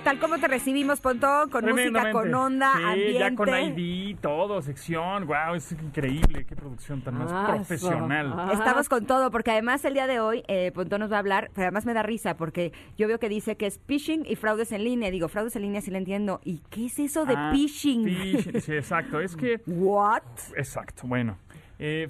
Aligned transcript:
¿Qué 0.00 0.04
tal? 0.04 0.18
¿Cómo 0.18 0.38
te 0.38 0.48
recibimos, 0.48 0.98
Pontón? 1.02 1.50
Con 1.50 1.62
música, 1.66 2.10
con 2.10 2.34
onda, 2.34 2.72
sí, 2.74 2.82
ambiente. 2.84 3.18
ya 3.18 3.34
con 3.34 3.48
ID, 3.50 4.16
todo, 4.18 4.62
sección. 4.62 5.26
Wow, 5.26 5.56
es 5.56 5.72
increíble. 5.72 6.46
Qué 6.46 6.56
producción 6.56 7.02
tan 7.02 7.18
más 7.18 7.30
Ah, 7.30 7.52
profesional. 7.54 8.50
Estamos 8.50 8.88
con 8.88 9.04
todo, 9.04 9.30
porque 9.30 9.50
además 9.50 9.84
el 9.84 9.92
día 9.92 10.06
de 10.06 10.18
hoy 10.18 10.42
eh, 10.48 10.72
Pontón 10.74 11.00
nos 11.00 11.12
va 11.12 11.16
a 11.16 11.18
hablar, 11.18 11.50
pero 11.54 11.66
además 11.66 11.84
me 11.84 11.92
da 11.92 12.02
risa, 12.02 12.34
porque 12.38 12.72
yo 12.96 13.08
veo 13.08 13.18
que 13.18 13.28
dice 13.28 13.56
que 13.56 13.66
es 13.66 13.78
phishing 13.86 14.24
y 14.26 14.36
fraudes 14.36 14.72
en 14.72 14.84
línea. 14.84 15.10
Digo, 15.10 15.28
fraudes 15.28 15.54
en 15.56 15.62
línea 15.62 15.82
sí 15.82 15.90
lo 15.90 15.98
entiendo. 15.98 16.40
¿Y 16.44 16.62
qué 16.70 16.86
es 16.86 16.98
eso 16.98 17.26
de 17.26 17.34
Ah, 17.36 17.50
phishing? 17.52 18.04
phishing, 18.06 18.60
Sí, 18.62 18.72
exacto. 18.72 19.20
Es 19.20 19.36
que, 19.36 19.60
¿What? 19.66 20.22
exacto, 20.56 21.02
bueno. 21.06 21.36
eh, 21.78 22.08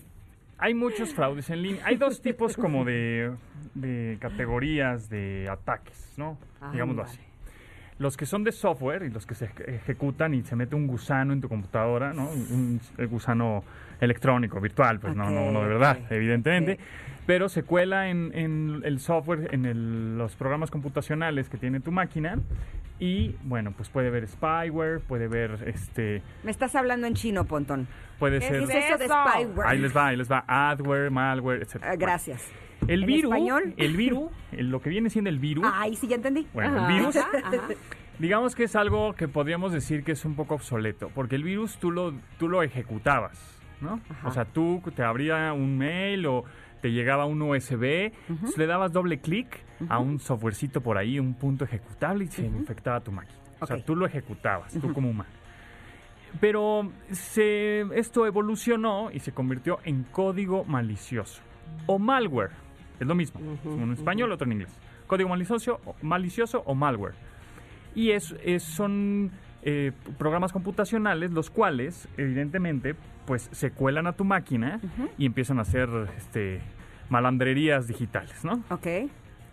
hay 0.58 0.74
muchos 0.74 1.12
fraudes 1.12 1.50
en 1.50 1.62
línea. 1.62 1.82
Hay 1.86 1.96
dos 1.96 2.22
tipos 2.22 2.54
como 2.56 2.84
de, 2.84 3.32
de 3.74 4.16
categorías 4.20 5.08
de 5.08 5.48
ataques, 5.50 6.12
¿no? 6.16 6.38
Digámoslo 6.70 7.02
así. 7.02 7.18
Los 8.00 8.16
que 8.16 8.24
son 8.24 8.44
de 8.44 8.50
software 8.52 9.02
y 9.02 9.10
los 9.10 9.26
que 9.26 9.34
se 9.34 9.50
eje- 9.50 9.74
ejecutan 9.74 10.32
y 10.32 10.42
se 10.42 10.56
mete 10.56 10.74
un 10.74 10.86
gusano 10.86 11.34
en 11.34 11.42
tu 11.42 11.50
computadora, 11.50 12.14
¿no? 12.14 12.30
Un, 12.30 12.80
un 12.98 13.06
gusano 13.08 13.62
electrónico, 14.00 14.58
virtual, 14.58 14.98
pues 14.98 15.14
no, 15.14 15.28
no, 15.30 15.52
no 15.52 15.60
de 15.60 15.68
verdad, 15.68 15.98
Ok, 16.06 16.12
evidentemente. 16.12 16.72
ok. 16.72 16.80
Pero 17.26 17.50
se 17.50 17.62
cuela 17.62 18.08
en, 18.08 18.30
en 18.34 18.80
el 18.84 19.00
software, 19.00 19.50
en 19.52 19.66
el- 19.66 20.16
los 20.16 20.34
programas 20.34 20.70
computacionales 20.70 21.50
que 21.50 21.58
tiene 21.58 21.80
tu 21.80 21.92
máquina 21.92 22.38
y, 22.98 23.36
bueno, 23.42 23.72
pues 23.76 23.90
puede 23.90 24.08
ver 24.08 24.26
spyware, 24.26 25.00
puede 25.00 25.28
ver, 25.28 25.58
este, 25.66 26.22
Me 26.42 26.50
estás 26.52 26.74
hablando 26.76 27.06
en 27.06 27.12
chino, 27.12 27.44
Pontón. 27.44 27.86
puede 28.18 28.38
¿Qué 28.38 28.46
ser... 28.46 28.62
es 28.62 28.70
eso 28.70 28.96
de 28.96 29.08
spyware? 29.08 29.66
Ahí 29.68 29.78
les 29.78 29.94
va, 29.94 30.06
ahí 30.06 30.16
les 30.16 30.30
va, 30.32 30.42
adware, 30.48 31.10
malware, 31.10 31.60
etc. 31.62 31.76
Ah, 31.82 31.96
gracias. 31.96 32.50
El 32.90 33.02
¿En 33.02 33.06
virus, 33.06 33.32
español? 33.32 33.74
el 33.76 33.96
virus, 33.96 34.30
lo 34.52 34.80
que 34.82 34.90
viene 34.90 35.10
siendo 35.10 35.30
el 35.30 35.38
virus, 35.38 35.64
Ay, 35.72 35.94
sí, 35.96 36.08
ya 36.08 36.16
entendí. 36.16 36.46
bueno, 36.52 36.76
Ajá, 36.76 36.88
el 36.92 36.98
virus, 36.98 37.16
ajá, 37.16 37.30
ajá. 37.44 37.68
digamos 38.18 38.54
que 38.54 38.64
es 38.64 38.74
algo 38.74 39.14
que 39.14 39.28
podríamos 39.28 39.72
decir 39.72 40.02
que 40.02 40.12
es 40.12 40.24
un 40.24 40.34
poco 40.34 40.54
obsoleto, 40.56 41.08
porque 41.14 41.36
el 41.36 41.44
virus 41.44 41.78
tú 41.78 41.90
lo, 41.90 42.12
tú 42.38 42.48
lo 42.48 42.62
ejecutabas, 42.62 43.38
¿no? 43.80 44.00
O 44.24 44.30
sea, 44.32 44.44
tú 44.44 44.82
te 44.94 45.02
abría 45.04 45.52
un 45.52 45.78
mail 45.78 46.26
o 46.26 46.44
te 46.82 46.90
llegaba 46.90 47.26
un 47.26 47.40
USB, 47.42 48.10
le 48.56 48.66
dabas 48.66 48.92
doble 48.92 49.20
clic 49.20 49.60
a 49.88 49.98
un 49.98 50.18
softwarecito 50.18 50.80
por 50.80 50.98
ahí, 50.98 51.18
un 51.20 51.34
punto 51.34 51.64
ejecutable 51.64 52.24
y 52.24 52.28
se 52.28 52.44
infectaba 52.44 53.00
tu 53.00 53.12
máquina. 53.12 53.38
O 53.60 53.66
sea, 53.66 53.82
tú 53.84 53.94
lo 53.94 54.04
ejecutabas, 54.06 54.72
tú 54.80 54.92
como 54.92 55.10
humano. 55.10 55.30
Pero 56.40 56.90
se, 57.10 57.82
esto 57.94 58.26
evolucionó 58.26 59.10
y 59.12 59.20
se 59.20 59.32
convirtió 59.32 59.78
en 59.84 60.04
código 60.04 60.64
malicioso 60.64 61.40
o 61.86 61.98
malware. 61.98 62.50
Es 63.00 63.06
lo 63.06 63.14
mismo, 63.14 63.40
uno 63.64 63.84
en 63.84 63.92
español, 63.92 64.30
otro 64.30 64.46
en 64.46 64.52
inglés. 64.52 64.78
Código 65.06 65.28
malicioso, 65.28 65.80
o- 65.84 65.96
malicioso 66.02 66.62
o 66.66 66.74
malware. 66.74 67.14
Y 67.94 68.10
es, 68.10 68.34
es- 68.44 68.62
son 68.62 69.30
eh, 69.62 69.92
programas 70.18 70.52
computacionales 70.52 71.32
los 71.32 71.50
cuales, 71.50 72.08
evidentemente, 72.16 72.94
pues 73.26 73.48
se 73.52 73.70
cuelan 73.72 74.06
a 74.06 74.12
tu 74.12 74.24
máquina 74.24 74.80
y 75.18 75.26
empiezan 75.26 75.58
a 75.58 75.62
hacer 75.62 75.88
este, 76.16 76.60
malandrerías 77.10 77.86
digitales, 77.86 78.44
¿no? 78.44 78.62
Ok. 78.70 78.86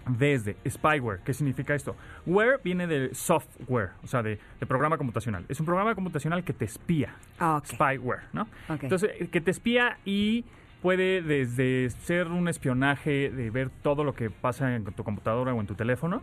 Desde 0.08 0.56
spyware, 0.66 1.20
¿qué 1.26 1.34
significa 1.34 1.76
esto? 1.76 1.96
Ware 2.26 2.60
viene 2.64 2.88
de 2.88 3.14
software, 3.14 3.90
o 4.04 4.08
sea, 4.08 4.24
de, 4.24 4.40
de 4.60 4.66
programa 4.66 4.98
computacional. 4.98 5.44
Es 5.50 5.60
un 5.60 5.66
programa 5.66 5.94
computacional 5.96 6.46
que 6.46 6.54
te 6.54 6.64
espía. 6.64 7.14
Ah. 7.40 7.62
Spyware, 7.66 8.22
¿no? 8.32 8.44
Ok. 8.70 8.84
Entonces, 8.84 9.12
eh, 9.20 9.28
que 9.28 9.42
te 9.42 9.52
espía 9.52 9.98
y 10.06 10.46
puede 10.82 11.22
desde 11.22 11.90
ser 11.90 12.28
un 12.28 12.48
espionaje 12.48 13.30
de 13.30 13.50
ver 13.50 13.70
todo 13.82 14.04
lo 14.04 14.14
que 14.14 14.30
pasa 14.30 14.76
en 14.76 14.84
tu 14.86 15.04
computadora 15.04 15.54
o 15.54 15.60
en 15.62 15.68
tu 15.68 15.76
teléfono. 15.76 16.22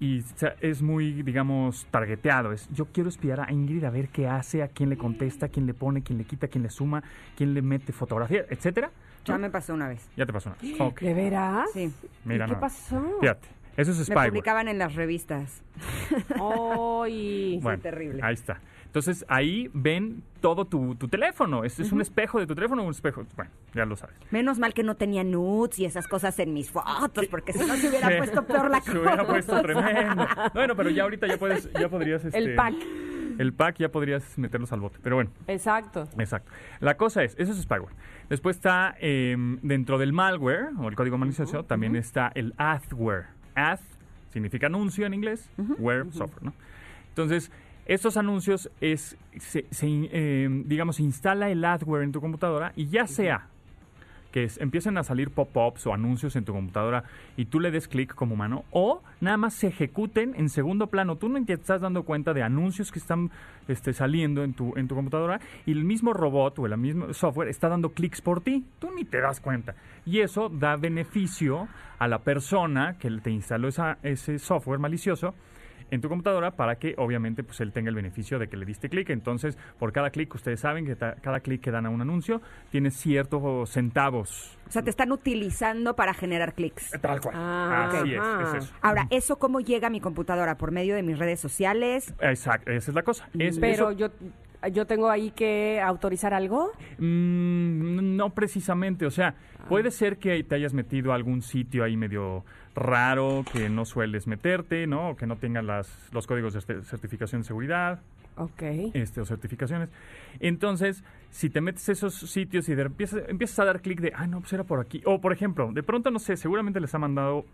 Y 0.00 0.24
es 0.60 0.82
muy, 0.82 1.22
digamos, 1.22 1.86
targeteado. 1.92 2.50
Es, 2.52 2.68
yo 2.72 2.86
quiero 2.86 3.08
espiar 3.08 3.40
a 3.40 3.52
Ingrid 3.52 3.84
a 3.84 3.90
ver 3.90 4.08
qué 4.08 4.26
hace, 4.26 4.62
a 4.62 4.68
quién 4.68 4.88
le 4.90 4.96
contesta, 4.96 5.46
a 5.46 5.48
quién 5.48 5.66
le 5.66 5.74
pone, 5.74 6.02
quién 6.02 6.18
le 6.18 6.24
quita, 6.24 6.48
quién 6.48 6.64
le 6.64 6.70
suma, 6.70 7.04
quién 7.36 7.54
le 7.54 7.62
mete 7.62 7.92
fotografía, 7.92 8.44
etcétera. 8.50 8.90
Ya 9.24 9.38
me 9.38 9.48
pasó 9.50 9.74
una 9.74 9.86
vez. 9.88 10.08
Ya 10.16 10.26
te 10.26 10.32
pasó 10.32 10.50
una. 10.50 10.58
vez. 10.60 10.80
Ok, 10.80 11.00
¿De 11.02 11.14
veras? 11.14 11.70
Sí. 11.72 11.92
mira 12.24 12.46
¿Y 12.46 12.48
qué 12.48 12.54
nada. 12.54 12.60
pasó? 12.60 13.18
Fíjate, 13.20 13.46
eso 13.76 13.92
es 13.92 13.98
Me 13.98 14.04
spyware. 14.06 14.30
publicaban 14.30 14.66
en 14.66 14.78
las 14.78 14.96
revistas. 14.96 15.62
Ay. 16.40 17.60
Bueno, 17.62 17.80
terrible. 17.80 18.20
Ahí 18.24 18.34
está. 18.34 18.60
Entonces 18.92 19.24
ahí 19.26 19.70
ven 19.72 20.22
todo 20.42 20.66
tu, 20.66 20.94
tu 20.96 21.08
teléfono. 21.08 21.64
Este 21.64 21.80
es 21.82 21.92
un 21.92 22.02
espejo 22.02 22.38
de 22.38 22.46
tu 22.46 22.54
teléfono, 22.54 22.82
un 22.84 22.90
espejo. 22.90 23.24
Bueno, 23.36 23.50
ya 23.72 23.86
lo 23.86 23.96
sabes. 23.96 24.14
Menos 24.30 24.58
mal 24.58 24.74
que 24.74 24.82
no 24.82 24.96
tenía 24.96 25.24
nudes 25.24 25.78
y 25.78 25.86
esas 25.86 26.06
cosas 26.06 26.38
en 26.40 26.52
mis 26.52 26.70
fotos, 26.70 27.26
porque 27.30 27.54
si 27.54 27.60
no 27.64 27.74
se 27.76 27.88
hubiera 27.88 28.18
puesto 28.18 28.44
peor 28.46 28.70
la 28.70 28.82
Se 28.82 28.90
hubiera 28.90 29.16
cosa. 29.24 29.30
puesto 29.32 29.62
tremendo. 29.62 30.26
Bueno, 30.52 30.76
pero 30.76 30.90
ya 30.90 31.04
ahorita 31.04 31.26
ya 31.26 31.38
puedes, 31.38 31.72
ya 31.72 31.88
podrías. 31.88 32.22
Este, 32.22 32.36
El 32.38 32.54
pack. 32.54 32.74
El 33.38 33.54
pack 33.54 33.78
ya 33.78 33.88
podrías 33.90 34.36
meterlos 34.36 34.70
al 34.74 34.80
bote. 34.80 34.98
Pero 35.02 35.16
bueno, 35.16 35.30
Exacto. 35.46 36.06
exacto. 36.18 36.52
La 36.80 36.98
cosa 36.98 37.24
es, 37.24 37.34
eso 37.38 37.52
es 37.52 37.62
spyware. 37.62 37.94
Después 38.28 38.56
está 38.56 38.94
eh, 39.00 39.34
dentro 39.62 39.96
del 39.96 40.12
malware 40.12 40.68
o 40.78 40.86
el 40.90 40.96
código 40.96 41.16
malicioso, 41.16 41.64
también 41.64 41.96
está 41.96 42.30
el 42.34 42.52
adware. 42.58 43.28
Ad 43.54 43.80
significa 44.34 44.66
anuncio 44.66 45.06
en 45.06 45.14
inglés, 45.14 45.48
ware, 45.78 46.04
software, 46.12 46.44
¿no? 46.44 46.52
Entonces, 47.08 47.50
estos 47.86 48.16
anuncios 48.16 48.70
es, 48.80 49.16
se, 49.38 49.66
se, 49.70 49.86
eh, 50.12 50.48
digamos, 50.66 50.96
se 50.96 51.02
instala 51.02 51.50
el 51.50 51.64
adware 51.64 52.02
en 52.04 52.12
tu 52.12 52.20
computadora 52.20 52.72
y 52.76 52.86
ya 52.88 53.06
sea 53.06 53.48
que 54.30 54.44
es- 54.44 54.58
empiecen 54.62 54.96
a 54.96 55.02
salir 55.02 55.28
pop-ups 55.30 55.86
o 55.86 55.92
anuncios 55.92 56.36
en 56.36 56.46
tu 56.46 56.54
computadora 56.54 57.04
y 57.36 57.44
tú 57.44 57.60
le 57.60 57.70
des 57.70 57.86
clic 57.86 58.14
como 58.14 58.32
humano, 58.32 58.64
o 58.70 59.02
nada 59.20 59.36
más 59.36 59.52
se 59.52 59.66
ejecuten 59.66 60.32
en 60.36 60.48
segundo 60.48 60.86
plano. 60.86 61.16
Tú 61.16 61.28
no 61.28 61.44
te 61.44 61.52
estás 61.52 61.82
dando 61.82 62.04
cuenta 62.04 62.32
de 62.32 62.42
anuncios 62.42 62.90
que 62.90 62.98
están 62.98 63.30
este, 63.68 63.92
saliendo 63.92 64.42
en 64.42 64.54
tu, 64.54 64.72
en 64.78 64.88
tu 64.88 64.94
computadora 64.94 65.38
y 65.66 65.72
el 65.72 65.84
mismo 65.84 66.14
robot 66.14 66.60
o 66.60 66.66
el 66.66 66.78
mismo 66.78 67.12
software 67.12 67.48
está 67.48 67.68
dando 67.68 67.90
clics 67.90 68.22
por 68.22 68.40
ti. 68.40 68.64
Tú 68.78 68.88
ni 68.96 69.04
te 69.04 69.20
das 69.20 69.38
cuenta. 69.38 69.74
Y 70.06 70.20
eso 70.20 70.48
da 70.48 70.76
beneficio 70.76 71.68
a 71.98 72.08
la 72.08 72.20
persona 72.20 72.96
que 72.98 73.10
te 73.10 73.30
instaló 73.30 73.68
esa, 73.68 73.98
ese 74.02 74.38
software 74.38 74.78
malicioso 74.78 75.34
en 75.92 76.00
tu 76.00 76.08
computadora 76.08 76.52
para 76.52 76.76
que 76.76 76.94
obviamente 76.96 77.44
pues 77.44 77.60
él 77.60 77.70
tenga 77.70 77.90
el 77.90 77.94
beneficio 77.94 78.38
de 78.38 78.48
que 78.48 78.56
le 78.56 78.64
diste 78.64 78.88
clic. 78.88 79.10
Entonces, 79.10 79.58
por 79.78 79.92
cada 79.92 80.08
clic, 80.08 80.34
ustedes 80.34 80.58
saben 80.58 80.86
que 80.86 80.96
cada 80.96 81.40
clic 81.40 81.60
que 81.60 81.70
dan 81.70 81.84
a 81.84 81.90
un 81.90 82.00
anuncio 82.00 82.40
tiene 82.70 82.90
ciertos 82.90 83.68
centavos. 83.68 84.58
O 84.66 84.70
sea, 84.72 84.82
te 84.82 84.88
están 84.88 85.12
utilizando 85.12 85.94
para 85.94 86.14
generar 86.14 86.54
clics. 86.54 86.90
Tal 87.00 87.20
cual. 87.20 87.34
Ah, 87.38 87.90
Así 87.92 88.14
es, 88.14 88.22
es 88.56 88.64
eso. 88.64 88.74
Ahora, 88.80 89.06
¿eso 89.10 89.38
cómo 89.38 89.60
llega 89.60 89.88
a 89.88 89.90
mi 89.90 90.00
computadora? 90.00 90.56
¿Por 90.56 90.70
medio 90.72 90.94
de 90.94 91.02
mis 91.02 91.18
redes 91.18 91.40
sociales? 91.40 92.14
Exacto, 92.20 92.70
esa 92.70 92.90
es 92.90 92.94
la 92.94 93.02
cosa. 93.02 93.28
Es, 93.38 93.58
Pero 93.58 93.90
eso- 93.90 93.92
yo, 93.92 94.08
yo 94.72 94.86
tengo 94.86 95.10
ahí 95.10 95.30
que 95.32 95.78
autorizar 95.78 96.32
algo. 96.32 96.72
Mm, 96.98 98.16
no 98.16 98.30
precisamente, 98.30 99.04
o 99.06 99.10
sea, 99.10 99.34
puede 99.68 99.90
ser 99.90 100.16
que 100.18 100.42
te 100.44 100.54
hayas 100.54 100.72
metido 100.72 101.12
a 101.12 101.16
algún 101.16 101.42
sitio 101.42 101.84
ahí 101.84 101.96
medio 101.96 102.44
raro 102.74 103.44
que 103.52 103.68
no 103.68 103.84
sueles 103.84 104.26
meterte, 104.26 104.86
¿no? 104.86 105.10
O 105.10 105.16
que 105.16 105.26
no 105.26 105.36
tenga 105.36 105.60
las, 105.62 105.88
los 106.12 106.26
códigos 106.26 106.54
de 106.54 106.60
cer- 106.60 106.82
certificación 106.84 107.42
de 107.42 107.46
seguridad. 107.46 108.00
Ok. 108.36 108.62
este, 108.94 109.20
o 109.20 109.26
certificaciones. 109.26 109.90
Entonces, 110.40 111.04
si 111.30 111.50
te 111.50 111.60
metes 111.60 111.86
a 111.90 111.92
esos 111.92 112.14
sitios 112.14 112.66
y 112.70 112.74
de, 112.74 112.82
empiezas, 112.84 113.22
empiezas 113.28 113.58
a 113.58 113.64
dar 113.66 113.82
clic 113.82 114.00
de, 114.00 114.12
ah, 114.16 114.26
no, 114.26 114.40
pues 114.40 114.52
era 114.54 114.64
por 114.64 114.80
aquí. 114.80 115.02
O, 115.04 115.20
por 115.20 115.32
ejemplo, 115.34 115.70
de 115.72 115.82
pronto, 115.82 116.10
no 116.10 116.18
sé, 116.18 116.36
seguramente 116.38 116.80
les 116.80 116.94
ha 116.94 116.98
mandado, 116.98 117.44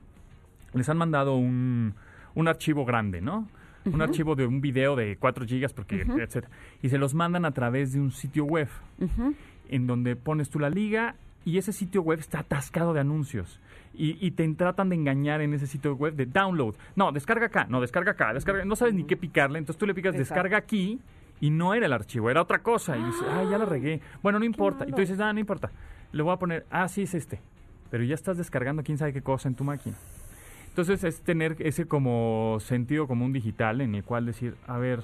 les 0.75 0.88
han 0.88 0.96
mandado 0.96 1.34
un, 1.37 1.94
un 2.37 2.48
archivo 2.48 2.84
grande, 2.84 3.20
¿no? 3.20 3.48
Un 3.87 4.02
archivo 4.02 4.34
de 4.37 4.44
un 4.46 4.60
video 4.60 4.96
de 4.96 5.16
4 5.16 5.46
gigas, 5.46 5.72
porque, 5.72 6.02
etcétera. 6.02 6.48
Y 6.82 6.90
se 6.90 6.98
los 6.98 7.14
mandan 7.14 7.44
a 7.46 7.52
través 7.52 7.92
de 7.94 8.00
un 8.00 8.10
sitio 8.10 8.44
web, 8.44 8.69
en 9.70 9.87
donde 9.87 10.14
pones 10.14 10.50
tú 10.50 10.58
la 10.58 10.69
liga 10.69 11.14
y 11.48 11.56
ese 11.56 11.72
sitio 11.72 12.02
web 12.02 12.18
está 12.18 12.40
atascado 12.40 12.92
de 12.92 13.00
anuncios. 13.00 13.58
Y, 13.94 14.18
y 14.24 14.32
te 14.32 14.46
tratan 14.52 14.90
de 14.90 14.96
engañar 14.96 15.40
en 15.40 15.54
ese 15.54 15.66
sitio 15.66 15.94
web 15.94 16.14
de 16.14 16.26
download. 16.26 16.74
No, 16.94 17.10
descarga 17.10 17.46
acá, 17.46 17.66
no, 17.70 17.80
descarga 17.80 18.12
acá, 18.12 18.34
descarga. 18.34 18.66
No 18.66 18.76
sabes 18.76 18.92
ni 18.92 19.04
qué 19.04 19.16
picarle, 19.16 19.58
entonces 19.58 19.78
tú 19.78 19.86
le 19.86 19.94
picas 19.94 20.14
Exacto. 20.14 20.34
descarga 20.34 20.58
aquí 20.58 21.00
y 21.40 21.48
no 21.48 21.72
era 21.72 21.86
el 21.86 21.94
archivo, 21.94 22.28
era 22.28 22.42
otra 22.42 22.58
cosa. 22.58 22.98
Y 22.98 23.02
dices, 23.02 23.22
ah, 23.26 23.44
ya 23.50 23.56
la 23.56 23.64
regué. 23.64 24.02
Bueno, 24.22 24.38
no 24.38 24.44
importa. 24.44 24.84
Y 24.86 24.92
tú 24.92 25.00
dices, 25.00 25.18
ah, 25.20 25.32
no 25.32 25.40
importa. 25.40 25.70
Le 26.12 26.22
voy 26.22 26.34
a 26.34 26.36
poner, 26.36 26.66
ah, 26.70 26.86
sí 26.86 27.02
es 27.02 27.14
este. 27.14 27.40
Pero 27.90 28.04
ya 28.04 28.14
estás 28.14 28.36
descargando 28.36 28.82
quién 28.82 28.98
sabe 28.98 29.14
qué 29.14 29.22
cosa 29.22 29.48
en 29.48 29.54
tu 29.54 29.64
máquina. 29.64 29.96
Entonces 30.68 31.02
es 31.02 31.22
tener 31.22 31.56
ese 31.60 31.86
como 31.86 32.58
sentido 32.60 33.06
común 33.06 33.32
digital 33.32 33.80
en 33.80 33.94
el 33.94 34.04
cual 34.04 34.26
decir, 34.26 34.54
a 34.66 34.76
ver, 34.76 35.00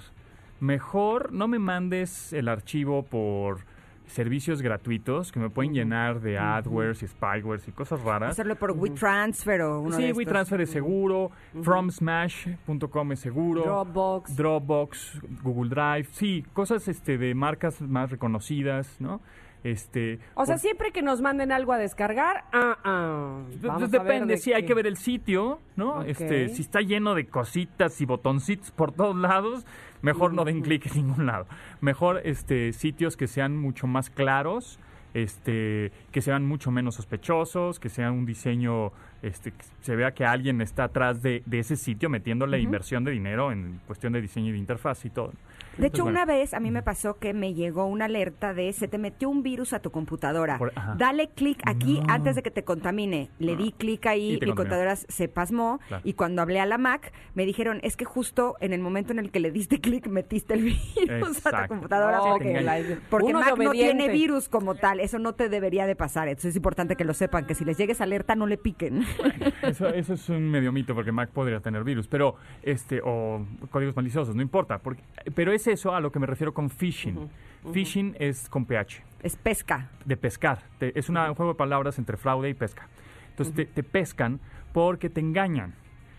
mejor 0.61 1.33
no 1.33 1.49
me 1.49 1.59
mandes 1.59 2.35
el 2.35 2.49
archivo 2.49 3.03
por 3.03 3.61
servicios 4.07 4.61
gratuitos 4.63 5.33
que 5.33 5.41
me 5.41 5.51
pueden 5.51 5.73
llenar 5.73 6.21
de 6.21 6.39
adwares 6.39 7.03
y 7.03 7.07
spywares 7.09 7.67
y 7.69 7.73
cosas 7.73 8.01
raras. 8.03 8.33
Hacerlo 8.33 8.57
por 8.57 8.73
WeTransfer 8.73 9.63
o 9.63 9.81
uno 9.81 9.97
Sí, 9.97 10.03
de 10.03 10.09
estos. 10.09 10.19
WeTransfer 10.19 10.61
es 10.61 10.71
seguro, 10.71 11.31
FromSmash.com 11.63 13.13
es 13.13 13.21
seguro, 13.21 13.63
Dropbox. 13.63 14.37
Dropbox, 14.37 15.21
Google 15.43 15.71
Drive, 15.71 16.09
sí, 16.13 16.45
cosas 16.53 16.87
este 16.89 17.19
de 17.19 17.35
marcas 17.35 17.81
más 17.81 18.11
reconocidas, 18.11 18.97
¿no? 19.01 19.21
Este, 19.65 20.19
O 20.35 20.45
sea, 20.45 20.57
por- 20.57 20.61
siempre 20.61 20.93
que 20.93 21.01
nos 21.01 21.23
manden 21.23 21.51
algo 21.51 21.73
a 21.73 21.79
descargar, 21.79 22.45
ah, 22.53 22.77
ah, 22.85 23.41
pues, 23.49 23.63
vamos 23.63 23.83
a 23.85 23.87
ver 23.87 23.91
depende, 24.03 24.35
de 24.35 24.39
sí, 24.41 24.53
hay 24.53 24.67
que 24.67 24.75
ver 24.75 24.87
el 24.87 24.99
sitio, 24.99 25.59
¿no? 25.75 26.03
Este, 26.03 26.51
si 26.51 26.61
está 26.61 26.81
lleno 26.81 27.15
de 27.15 27.27
cositas 27.27 27.99
y 28.03 28.05
botoncitos 28.05 28.71
por 28.73 28.93
todos 28.93 29.17
lados, 29.17 29.65
mejor 30.03 30.35
no 30.35 30.45
den 30.45 30.61
clic 30.61 30.85
en 30.95 31.07
ningún 31.07 31.25
lado. 31.27 31.47
Mejor 31.81 32.21
este 32.25 32.75
sitios 32.75 33.17
que 33.17 33.27
sean 33.27 33.57
mucho 33.57 33.87
más 33.87 34.11
claros, 34.11 34.79
este, 35.15 35.93
que 36.13 36.21
sean 36.21 36.45
mucho 36.47 36.71
menos 36.71 36.97
sospechosos, 36.97 37.81
que 37.81 37.89
sean 37.89 38.13
un 38.13 38.27
diseño, 38.27 38.93
este, 39.23 39.53
que 39.53 39.65
se 39.81 39.97
vea 39.97 40.13
que 40.13 40.25
alguien 40.25 40.61
está 40.61 40.85
atrás 40.85 41.23
de, 41.23 41.43
de 41.47 41.61
ese 41.61 41.77
sitio 41.77 42.11
metiéndole 42.11 42.61
inversión 42.61 43.05
de 43.05 43.13
dinero 43.13 43.53
en 43.53 43.81
cuestión 43.87 44.13
de 44.13 44.21
diseño 44.21 44.49
y 44.49 44.53
de 44.53 44.59
interfaz 44.59 45.05
y 45.05 45.11
todo. 45.11 45.29
De 45.77 45.87
Entonces, 45.87 45.95
hecho, 45.95 46.03
bueno. 46.05 46.19
una 46.23 46.25
vez 46.27 46.55
a 46.55 46.61
mí 46.61 46.71
me 46.71 46.83
pasó 46.83 47.19
que 47.19 47.33
me 47.35 47.53
llegó 47.53 47.87
una 47.87 48.05
alerta 48.05 48.55
de 48.55 48.73
se 48.73 48.87
te 48.87 48.97
metió 48.99 49.29
un 49.29 49.43
virus 49.43 49.73
a 49.73 49.81
tu 49.81 49.91
computadora. 49.91 50.57
Por-. 50.57 50.73
Dale 50.99 51.31
clic 51.31 51.61
aquí 51.67 51.99
No. 52.01 52.13
antes 52.15 52.37
de 52.37 52.43
que 52.45 52.53
te 52.53 52.63
contamine. 52.63 53.29
Le 53.41 53.57
di 53.57 53.73
clic 53.73 54.07
ahí, 54.07 54.39
mi 54.41 54.47
computadora 54.47 54.95
se 54.95 55.27
pasmó 55.29 55.81
Claro. 55.89 56.03
y 56.05 56.13
cuando 56.13 56.43
hablé 56.43 56.61
a 56.61 56.67
la 56.67 56.79
Mac 56.79 57.13
me 57.35 57.45
dijeron, 57.45 57.81
es 57.83 57.97
que 57.97 58.05
justo 58.05 58.55
en 58.61 58.73
el 58.73 58.81
momento 58.81 59.13
en 59.13 59.19
el 59.19 59.31
que 59.33 59.41
le 59.41 59.51
diste 59.51 59.81
clic 59.81 60.07
metiste 60.07 60.55
el 60.55 60.63
virus 60.97 61.45
a 61.47 61.63
tu 61.63 61.69
computadora. 61.69 62.23
Oh, 62.23 62.33
porque 62.39 62.61
la- 62.61 62.79
porque 63.11 63.33
Mac 63.33 63.57
no 63.59 63.71
tiene 63.73 64.09
virus 64.11 64.49
como 64.49 64.77
tal. 64.77 65.01
Eso 65.05 65.19
no 65.19 65.35
te 65.35 65.49
debería 65.49 65.87
de 65.87 65.95
pasar. 65.97 66.29
Entonces 66.29 66.51
es 66.51 66.57
importante 66.57 66.97
que 66.97 67.05
lo 67.05 67.13
sepan, 67.15 67.47
que 67.47 67.55
si 67.55 67.65
les 67.65 67.77
llegues 67.77 68.01
alerta 68.01 68.35
no 68.35 68.47
le 68.47 68.57
piquen. 68.57 69.05
Eso, 69.63 69.89
eso 69.89 70.15
es 70.15 70.29
un 70.31 70.51
medio 70.51 70.73
mito 70.73 70.95
porque 70.95 71.13
Mac 71.13 71.31
podría 71.31 71.61
tener 71.61 71.85
virus, 71.85 72.09
pero 72.09 72.37
este 72.63 73.01
o 73.05 73.47
códigos 73.71 73.95
maliciosos, 73.97 74.35
no 74.35 74.43
importa, 74.43 74.79
porque, 74.79 75.03
pero 75.35 75.53
es 75.53 75.67
eso 75.67 75.95
a 75.95 76.01
lo 76.01 76.11
que 76.11 76.19
me 76.19 76.27
refiero 76.27 76.53
con 76.55 76.71
phishing. 76.71 77.29
Phishing 77.73 78.17
es 78.19 78.49
con 78.49 78.67
PH, 78.67 79.03
es 79.23 79.37
pesca. 79.37 79.89
de 80.05 80.17
pescar. 80.17 80.63
Te- 80.79 80.99
es 80.99 81.09
una- 81.09 81.29
un 81.31 81.35
juego 81.35 81.53
de 81.53 81.59
palabras 81.59 81.99
entre 81.99 82.17
fraude 82.17 82.49
y 82.51 82.55
pesca. 82.55 82.89
Entonces 83.31 83.55
te, 83.55 83.65
te 83.67 83.83
pescan 83.83 84.41
porque 84.73 85.09
te 85.11 85.21
engañan. 85.21 85.75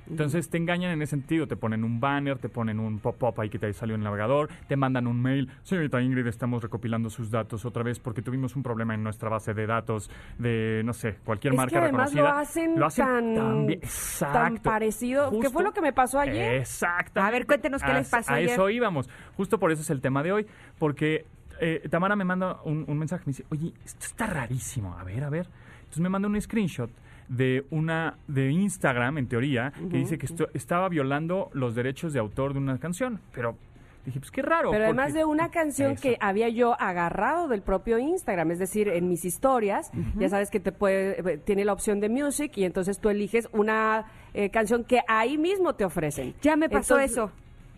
Entonces 0.10 0.50
te 0.50 0.58
engañan 0.58 0.92
en 0.92 1.02
ese 1.02 1.12
sentido, 1.12 1.48
te 1.48 1.56
ponen 1.56 1.84
un 1.84 2.00
banner, 2.00 2.38
te 2.38 2.50
ponen 2.50 2.80
un 2.80 3.00
pop-up 3.00 3.40
ahí 3.42 3.50
que 3.50 3.58
te 3.60 3.72
salió 3.74 3.96
en 3.96 4.02
el 4.02 4.06
navegador, 4.06 4.50
te 4.68 4.76
mandan 4.76 5.08
un 5.08 5.22
mail, 5.22 5.50
señorita 5.64 6.02
Ingrid, 6.02 6.28
estamos 6.28 6.62
recopilando 6.62 7.10
sus 7.10 7.32
datos 7.32 7.66
otra 7.66 7.82
vez 7.84 8.00
porque 8.00 8.22
tuvimos 8.22 8.56
un 8.56 8.64
problema 8.64 8.94
en 8.94 9.04
nuestra 9.04 9.30
base 9.30 9.54
de 9.54 9.66
datos 9.66 10.10
de, 10.38 10.82
no 10.86 10.94
sé, 10.94 11.16
cualquier 11.26 11.54
Es 11.54 11.58
marca 11.58 11.72
que 11.72 11.78
además 11.86 12.14
reconocida. 12.14 12.76
lo 12.78 12.86
hacen, 12.86 13.36
tan, 13.36 13.66
bien, 13.68 13.80
tan 13.80 13.88
exacto. 13.90 14.62
parecido. 14.64 15.32
¿Qué 15.32 15.38
fue 15.38 15.42
Justo- 15.50 15.62
lo 15.64 15.74
que 15.74 15.82
me 15.82 15.94
pasó 15.94 16.20
ayer? 16.20 16.56
Exacto. 16.60 17.22
A 17.22 17.32
ver, 17.32 17.46
cuéntenos 17.48 17.82
qué 17.82 17.94
les 17.94 18.10
pasó 18.10 18.32
A 18.32 18.36
ayer. 18.36 18.52
eso 18.52 18.70
íbamos. 18.70 19.10
Justo 19.38 19.60
por 19.60 19.72
eso 19.72 19.82
es 19.82 19.90
el 19.90 20.02
tema 20.02 20.22
de 20.24 20.32
hoy. 20.32 20.46
Porque 20.78 21.26
eh, 21.60 21.88
Tamara 21.90 22.16
me 22.16 22.26
manda 22.26 22.60
un, 22.64 22.86
un 22.88 22.98
mensaje. 22.98 23.24
Me 23.26 23.32
dice, 23.32 23.46
oye, 23.50 23.74
esto 23.86 24.06
está 24.06 24.28
rarísimo. 24.28 24.96
A 24.98 25.04
ver, 25.04 25.24
a 25.24 25.30
ver. 25.30 25.48
Entonces 25.80 26.00
me 26.02 26.10
manda 26.10 26.28
un 26.28 26.40
screenshot 26.42 26.90
de 27.28 27.66
una 27.72 28.18
de 28.28 28.52
Instagram, 28.52 29.18
en 29.18 29.28
teoría, 29.28 29.72
que 29.90 29.98
dice 29.98 30.18
que 30.18 30.26
esto, 30.26 30.48
estaba 30.54 30.90
violando 30.90 31.50
los 31.54 31.76
derechos 31.76 32.14
de 32.14 32.20
autor 32.20 32.54
de 32.54 32.60
una 32.60 32.78
canción. 32.80 33.20
Pero 33.34 33.58
dije, 34.06 34.20
pues 34.20 34.30
qué 34.32 34.44
raro. 34.44 34.70
Pero 34.72 34.84
además 34.86 35.08
porque- 35.08 35.20
de 35.20 35.26
una 35.26 35.50
canción 35.50 35.94
Eso. 35.94 36.02
que 36.04 36.18
había 36.22 36.50
yo 36.50 36.80
agarrado 36.80 37.48
del 37.48 37.62
propio 37.64 37.98
Instagram, 37.98 38.52
es 38.52 38.60
decir, 38.60 38.88
en 38.90 39.10
mis 39.10 39.26
historias, 39.26 39.90
ya 40.18 40.30
sabes 40.30 40.52
que 40.52 40.60
te 40.60 40.72
puede, 40.72 41.20
eh, 41.34 41.38
tiene 41.40 41.66
la 41.66 41.74
opción 41.74 42.00
de 42.00 42.10
music 42.10 42.52
y 42.58 42.66
entonces 42.66 43.00
tú 43.00 43.10
eliges 43.10 43.50
una 43.52 44.06
eh, 44.36 44.50
canción 44.52 44.84
que 44.84 45.00
ahí 45.08 45.38
mismo 45.38 45.74
te 45.76 45.86
ofrecen. 45.86 46.36
Ya 46.42 46.56
me 46.56 46.70
pasó 46.70 46.96
Entonces, 47.00 47.12
eso. 47.18 47.32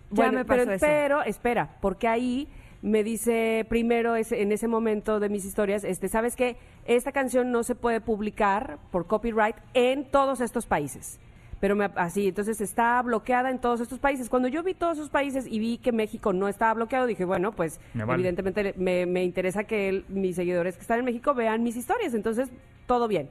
Ya 0.09 0.15
Bueno, 0.15 0.31
me 0.39 0.45
pasó 0.45 0.61
pero, 0.63 0.71
eso. 0.73 0.85
pero 0.85 1.23
espera, 1.23 1.69
porque 1.81 2.07
ahí 2.07 2.47
me 2.81 3.03
dice 3.03 3.65
primero 3.69 4.15
ese- 4.15 4.41
en 4.41 4.51
ese 4.51 4.67
momento 4.67 5.19
de 5.19 5.29
mis 5.29 5.45
historias, 5.45 5.83
este, 5.83 6.07
sabes 6.09 6.35
que 6.35 6.57
esta 6.85 7.11
canción 7.11 7.51
no 7.51 7.63
se 7.63 7.75
puede 7.75 8.01
publicar 8.01 8.77
por 8.91 9.07
copyright 9.07 9.55
en 9.73 10.05
todos 10.11 10.41
estos 10.41 10.65
países. 10.65 11.19
Pero 11.59 11.75
me, 11.75 11.85
así, 11.95 12.27
entonces 12.27 12.61
está 12.61 13.01
bloqueada 13.01 13.49
en 13.49 13.57
todos 13.59 13.81
estos 13.81 13.97
países. 13.97 14.29
Cuando 14.29 14.47
yo 14.47 14.61
vi 14.61 14.75
todos 14.75 14.97
esos 14.99 15.09
países 15.09 15.47
y 15.49 15.57
vi 15.57 15.79
que 15.79 15.91
México 15.91 16.31
no 16.31 16.47
estaba 16.47 16.75
bloqueado, 16.75 17.07
dije, 17.07 17.25
bueno, 17.25 17.51
pues 17.51 17.79
Me 17.95 18.05
vale. 18.05 18.19
evidentemente 18.21 18.75
me, 18.77 19.07
me 19.07 19.23
interesa 19.23 19.63
que 19.63 19.89
el- 19.89 20.05
mis 20.07 20.35
seguidores 20.35 20.75
que 20.75 20.81
están 20.81 20.99
en 20.99 21.05
México 21.05 21.33
vean 21.33 21.63
mis 21.63 21.75
historias. 21.75 22.13
Entonces, 22.13 22.51
todo 22.85 23.07
bien. 23.07 23.29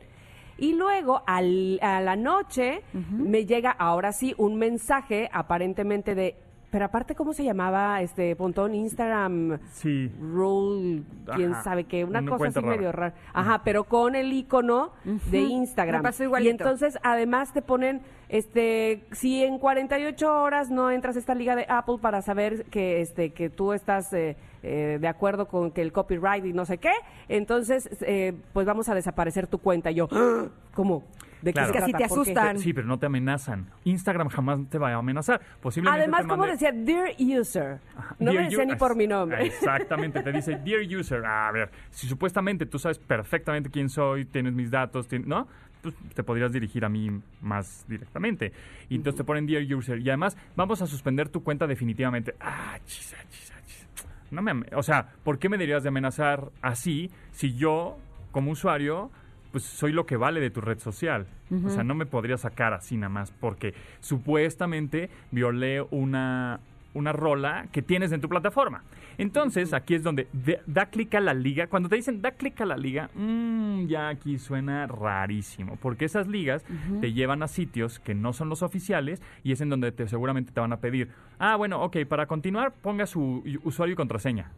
Y 0.58 0.72
luego, 0.72 1.22
al- 1.26 1.78
a 1.82 2.00
la 2.00 2.16
noche, 2.16 2.80
me 3.12 3.46
llega 3.46 3.70
ahora 3.70 4.10
sí 4.10 4.34
un 4.38 4.56
mensaje 4.56 5.28
aparentemente 5.32 6.16
de... 6.16 6.34
Pero 6.70 6.84
aparte, 6.84 7.14
¿cómo 7.14 7.32
se 7.32 7.44
llamaba 7.44 8.02
este 8.02 8.34
Pontón? 8.36 8.74
Instagram 8.74 9.58
Sí. 9.72 10.10
Rule, 10.20 11.02
quién 11.34 11.52
Ajá, 11.52 11.62
sabe 11.62 11.84
qué, 11.84 12.04
una 12.04 12.18
una 12.20 12.30
cosa 12.30 12.48
así 12.48 12.60
rara. 12.60 12.76
medio 12.76 12.92
rara. 12.92 13.14
Ajá, 13.32 13.62
pero 13.64 13.84
con 13.84 14.14
el 14.16 14.32
icono 14.32 14.90
de 15.30 15.38
Instagram. 15.40 16.00
Me 16.00 16.08
pasó 16.08 16.24
y 16.24 16.26
igualito. 16.26 16.50
entonces, 16.50 16.98
además, 17.02 17.52
te 17.52 17.62
ponen, 17.62 18.02
este, 18.28 19.04
si 19.12 19.44
en 19.44 19.58
48 19.58 20.42
horas 20.42 20.68
no 20.70 20.90
entras 20.90 21.16
a 21.16 21.20
esta 21.20 21.34
liga 21.34 21.54
de 21.54 21.66
Apple 21.68 21.98
para 22.00 22.20
saber 22.20 22.64
que, 22.64 23.00
este, 23.00 23.30
que 23.32 23.48
tú 23.48 23.72
estás 23.72 24.12
eh, 24.12 24.36
eh, 24.64 24.98
de 25.00 25.08
acuerdo 25.08 25.46
con 25.46 25.70
que 25.70 25.82
el 25.82 25.92
copyright 25.92 26.44
y 26.44 26.52
no 26.52 26.66
sé 26.66 26.78
qué, 26.78 26.92
entonces, 27.28 27.88
eh, 28.02 28.34
pues 28.52 28.66
vamos 28.66 28.88
a 28.88 28.94
desaparecer 28.94 29.46
tu 29.46 29.58
cuenta. 29.58 29.92
Y 29.92 29.94
yo, 29.94 30.08
¡Ah! 30.10 30.46
¿cómo? 30.74 31.04
¿De 31.42 31.52
Claro. 31.52 31.72
se 31.72 31.78
Es 31.78 31.84
que 31.84 31.84
así 31.84 31.92
te 31.92 32.04
asustan. 32.04 32.58
Sí, 32.58 32.72
pero 32.72 32.86
no 32.86 32.98
te 32.98 33.06
amenazan. 33.06 33.66
Instagram 33.84 34.28
jamás 34.28 34.60
te 34.68 34.78
va 34.78 34.92
a 34.92 34.96
amenazar. 34.96 35.40
Posiblemente 35.60 36.02
Además, 36.02 36.22
te 36.22 36.28
como 36.28 36.46
decía, 36.46 36.72
Dear 36.72 37.10
User. 37.18 37.78
No 38.18 38.30
Dear 38.32 38.44
me 38.44 38.50
decía 38.50 38.64
ni 38.64 38.76
por 38.76 38.96
mi 38.96 39.06
nombre. 39.06 39.46
Exactamente, 39.46 40.22
te 40.22 40.32
dice 40.32 40.56
Dear 40.64 40.82
User. 40.82 41.24
A 41.24 41.50
ver, 41.52 41.70
si 41.90 42.06
supuestamente 42.06 42.66
tú 42.66 42.78
sabes 42.78 42.98
perfectamente 42.98 43.70
quién 43.70 43.88
soy, 43.88 44.24
tienes 44.24 44.52
mis 44.52 44.70
datos, 44.70 45.06
¿no? 45.24 45.46
Pues 45.82 45.94
te 46.14 46.22
podrías 46.22 46.52
dirigir 46.52 46.84
a 46.84 46.88
mí 46.88 47.10
más 47.42 47.84
directamente. 47.86 48.52
Y 48.88 48.96
entonces 48.96 49.18
te 49.18 49.24
ponen 49.24 49.46
Dear 49.46 49.62
User. 49.74 49.98
Y 50.00 50.08
además, 50.08 50.36
vamos 50.56 50.82
a 50.82 50.86
suspender 50.86 51.28
tu 51.28 51.42
cuenta 51.42 51.66
definitivamente. 51.66 52.34
Ah, 52.40 52.78
chis, 52.86 53.14
ah, 53.16 53.24
chis, 53.30 53.52
ah, 53.54 53.60
chis. 53.66 53.86
No 54.30 54.42
me 54.42 54.52
o 54.74 54.82
sea, 54.82 55.06
¿por 55.22 55.38
qué 55.38 55.48
me 55.48 55.56
deberías 55.56 55.82
de 55.82 55.90
amenazar 55.90 56.50
así 56.60 57.10
si 57.32 57.54
yo, 57.54 57.98
como 58.32 58.50
usuario, 58.50 59.10
pues 59.52 59.64
soy 59.64 59.92
lo 59.92 60.06
que 60.06 60.16
vale 60.16 60.40
de 60.40 60.50
tu 60.50 60.60
red 60.60 60.78
social? 60.78 61.26
O 61.66 61.70
sea, 61.70 61.84
no 61.84 61.94
me 61.94 62.06
podría 62.06 62.36
sacar 62.36 62.72
así 62.74 62.96
nada 62.96 63.08
más 63.08 63.30
porque 63.30 63.74
supuestamente 64.00 65.08
violé 65.30 65.80
una, 65.90 66.60
una 66.94 67.12
rola 67.12 67.66
que 67.72 67.82
tienes 67.82 68.10
en 68.12 68.20
tu 68.20 68.28
plataforma. 68.28 68.82
Entonces, 69.18 69.72
aquí 69.72 69.94
es 69.94 70.02
donde 70.02 70.28
de- 70.32 70.60
da 70.66 70.86
clic 70.86 71.14
a 71.14 71.20
la 71.20 71.32
liga. 71.32 71.68
Cuando 71.68 71.88
te 71.88 71.96
dicen 71.96 72.20
da 72.20 72.32
clic 72.32 72.60
a 72.60 72.66
la 72.66 72.76
liga, 72.76 73.08
mm, 73.14 73.86
ya 73.86 74.08
aquí 74.08 74.38
suena 74.38 74.86
rarísimo, 74.86 75.76
porque 75.76 76.04
esas 76.04 76.26
ligas 76.26 76.64
te 77.00 77.12
llevan 77.12 77.42
a 77.42 77.48
sitios 77.48 77.98
que 77.98 78.14
no 78.14 78.32
son 78.34 78.48
los 78.50 78.62
oficiales 78.62 79.22
y 79.42 79.52
es 79.52 79.60
en 79.62 79.70
donde 79.70 79.92
te, 79.92 80.06
seguramente 80.08 80.52
te 80.52 80.60
van 80.60 80.72
a 80.72 80.80
pedir, 80.80 81.10
ah, 81.38 81.56
bueno, 81.56 81.80
ok, 81.82 81.98
para 82.08 82.26
continuar, 82.26 82.72
ponga 82.82 83.06
su 83.06 83.42
usuario 83.64 83.94
y 83.94 83.96
contraseña. 83.96 84.50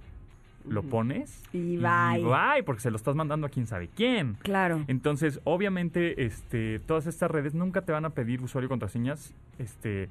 Lo 0.67 0.83
pones 0.83 1.43
Y 1.53 1.77
bye. 1.79 2.23
bye, 2.23 2.63
porque 2.65 2.81
se 2.83 2.91
lo 2.91 2.97
estás 2.97 3.15
mandando 3.15 3.47
a 3.47 3.51
quién 3.51 3.67
sabe 3.67 3.89
quién. 3.89 4.35
Claro. 4.43 4.85
Entonces, 4.89 5.41
obviamente, 5.45 6.25
este, 6.25 6.79
todas 6.81 7.07
estas 7.07 7.31
redes 7.31 7.55
nunca 7.55 7.83
te 7.83 7.93
van 7.93 8.05
a 8.05 8.11
pedir 8.11 8.43
usuario 8.43 8.67
y 8.67 8.69
contraseñas, 8.69 9.35
este, 9.59 10.09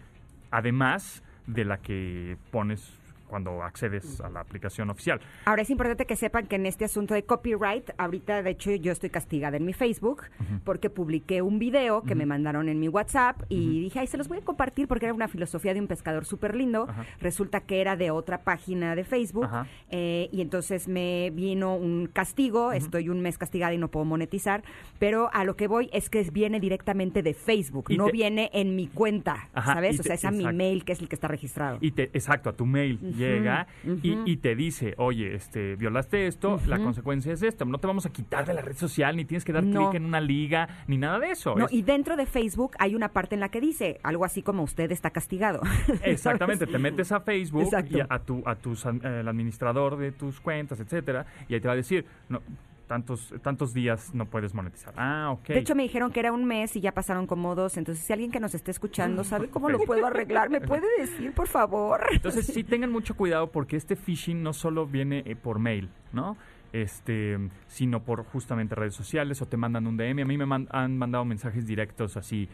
además 0.49 1.23
de 1.45 1.65
la 1.65 1.77
que 1.77 2.37
pones 2.51 2.91
cuando 3.27 3.61
accedes 3.63 4.21
a 4.21 4.29
la 4.29 4.39
aplicación 4.39 4.89
oficial. 4.89 5.19
Ahora 5.45 5.61
es 5.61 5.69
importante 5.69 6.05
que 6.05 6.15
sepan 6.15 6.47
que 6.47 6.55
en 6.55 6.65
este 6.65 6.85
asunto 6.85 7.13
de 7.13 7.23
copyright, 7.23 7.89
ahorita 7.97 8.41
de 8.43 8.49
hecho 8.51 8.71
yo 8.75 8.91
estoy 8.91 9.09
castigada 9.09 9.57
en 9.57 9.65
mi 9.65 9.73
Facebook 9.73 10.23
porque 10.63 10.89
publiqué 10.89 11.41
un 11.41 11.59
video 11.59 12.03
que 12.03 12.15
me 12.15 12.25
mandaron 12.25 12.69
en 12.69 12.79
mi 12.79 12.87
WhatsApp 12.87 13.41
y 13.49 13.81
dije, 13.81 13.99
ay, 13.99 14.07
se 14.07 14.17
los 14.17 14.27
voy 14.27 14.37
a 14.39 14.41
compartir 14.41 14.87
porque 14.87 15.05
era 15.05 15.13
una 15.13 15.27
filosofía 15.27 15.73
de 15.73 15.79
un 15.79 15.87
pescador 15.87 16.25
súper 16.25 16.55
lindo. 16.55 16.87
Resulta 17.19 17.61
que 17.61 17.81
era 17.81 17.95
de 17.95 18.11
otra 18.11 18.43
página 18.43 18.95
de 18.95 19.03
Facebook 19.03 19.47
eh, 19.89 20.29
y 20.31 20.41
entonces 20.41 20.87
me 20.87 21.31
vino 21.33 21.75
un 21.75 22.07
castigo, 22.07 22.71
estoy 22.71 23.09
un 23.09 23.21
mes 23.21 23.37
castigada 23.37 23.73
y 23.73 23.77
no 23.77 23.89
puedo 23.89 24.05
monetizar, 24.05 24.63
pero 24.99 25.29
a 25.33 25.43
lo 25.43 25.55
que 25.55 25.67
voy 25.67 25.89
es 25.93 26.09
que 26.09 26.21
viene 26.31 26.59
directamente 26.59 27.21
de 27.23 27.33
Facebook, 27.33 27.85
Y 27.89 27.97
no 27.97 28.05
te- 28.05 28.11
viene 28.11 28.49
en 28.53 28.75
mi 28.75 28.87
cuenta, 28.87 29.49
Ajá, 29.53 29.73
¿sabes? 29.75 29.99
O 29.99 30.03
sea, 30.03 30.15
es 30.15 30.25
a 30.25 30.31
mi 30.31 30.45
mail 30.53 30.83
que 30.85 30.93
es 30.93 31.01
el 31.01 31.09
que 31.09 31.15
está 31.15 31.27
registrado. 31.27 31.77
Y 31.81 31.91
te, 31.91 32.03
exacto, 32.13 32.49
a 32.49 32.53
tu 32.53 32.65
mail. 32.65 32.99
Llega 33.17 33.67
y, 33.83 34.17
y 34.31 34.37
te 34.37 34.55
dice, 34.55 34.93
oye, 34.97 35.35
este, 35.35 35.75
violaste 35.75 36.27
esto, 36.27 36.59
la 36.67 36.77
consecuencia 36.77 37.33
es 37.33 37.41
esto. 37.41 37.65
No 37.65 37.77
te 37.79 37.87
vamos 37.87 38.05
a 38.05 38.09
quitar 38.11 38.45
de 38.45 38.53
la 38.53 38.61
red 38.61 38.75
social, 38.77 39.15
ni 39.15 39.25
tienes 39.25 39.43
que 39.43 39.51
dar 39.53 39.63
No. 39.63 39.89
clic 39.89 39.95
en 39.95 40.05
una 40.05 40.21
liga, 40.21 40.67
ni 40.87 40.97
nada 40.97 41.19
de 41.19 41.31
eso. 41.31 41.55
No, 41.55 41.65
Es- 41.65 41.73
y 41.73 41.81
dentro 41.81 42.15
de 42.15 42.25
Facebook 42.25 42.71
hay 42.79 42.95
una 42.95 43.09
parte 43.09 43.35
en 43.35 43.41
la 43.41 43.49
que 43.49 43.59
dice 43.59 43.99
algo 44.03 44.23
así 44.25 44.41
como 44.41 44.63
usted 44.63 44.91
está 44.91 45.09
castigado. 45.09 45.61
Exactamente, 46.03 46.65
¿Sabes? 46.65 46.71
te 46.73 46.79
metes 46.79 47.11
a 47.11 47.19
Facebook 47.21 47.63
Exacto. 47.63 47.97
y 47.97 48.01
a 48.07 48.19
tu, 48.19 48.43
a 48.45 48.55
tus, 48.55 48.85
eh, 48.85 48.89
el 49.21 49.27
administrador 49.27 49.97
de 49.97 50.11
tus 50.11 50.39
cuentas, 50.39 50.79
etcétera, 50.79 51.25
y 51.49 51.53
ahí 51.55 51.59
te 51.61 51.67
va 51.67 51.73
a 51.73 51.77
decir, 51.77 52.05
no, 52.29 52.41
tantos, 52.87 53.33
tantos 53.41 53.73
días 53.73 54.13
no 54.13 54.25
puedes 54.25 54.53
monetizar. 54.53 54.93
Ah, 54.97 55.31
ok. 55.31 55.47
De 55.49 55.59
hecho, 55.59 55.75
me 55.75 55.83
dijeron 55.83 56.11
que 56.11 56.19
era 56.19 56.31
un 56.31 56.45
mes 56.45 56.75
y 56.75 56.81
ya 56.81 56.93
pasaron 56.93 57.27
como 57.27 57.53
dos. 57.53 57.77
Entonces, 57.77 58.03
si 58.03 58.13
alguien 58.13 58.31
que 58.31 58.39
nos 58.39 58.55
esté 58.55 58.71
escuchando 58.71 59.23
sabe 59.23 59.49
cómo 59.51 59.69
lo 59.69 59.79
puedo 59.79 60.05
arreglar, 60.05 60.49
¿me 60.49 60.61
puede 60.61 60.87
decir, 60.99 61.33
por 61.33 61.47
favor? 61.47 62.01
Entonces 62.11 62.47
sí 62.47 62.63
tengan 62.63 62.91
mucho 62.91 63.15
cuidado 63.15 63.51
porque 63.51 63.75
este 63.75 63.95
phishing 63.95 64.41
no 64.41 64.53
solo 64.53 64.87
viene 64.87 65.23
eh, 65.25 65.35
por 65.35 65.59
mail, 65.59 65.89
¿no? 66.13 66.37
Este, 66.73 67.37
sino 67.67 68.03
por 68.03 68.23
justamente 68.25 68.75
redes 68.75 68.93
sociales 68.93 69.41
o 69.41 69.45
te 69.47 69.55
mandan 69.57 69.87
un 69.87 69.95
DM. 69.97 70.21
A 70.21 70.25
mí 70.25 70.37
me 70.37 70.45
man- 70.45 70.67
han 70.71 70.97
mandado 70.97 71.23
mensajes 71.25 71.65
directos 71.65 72.17
así, 72.17 72.49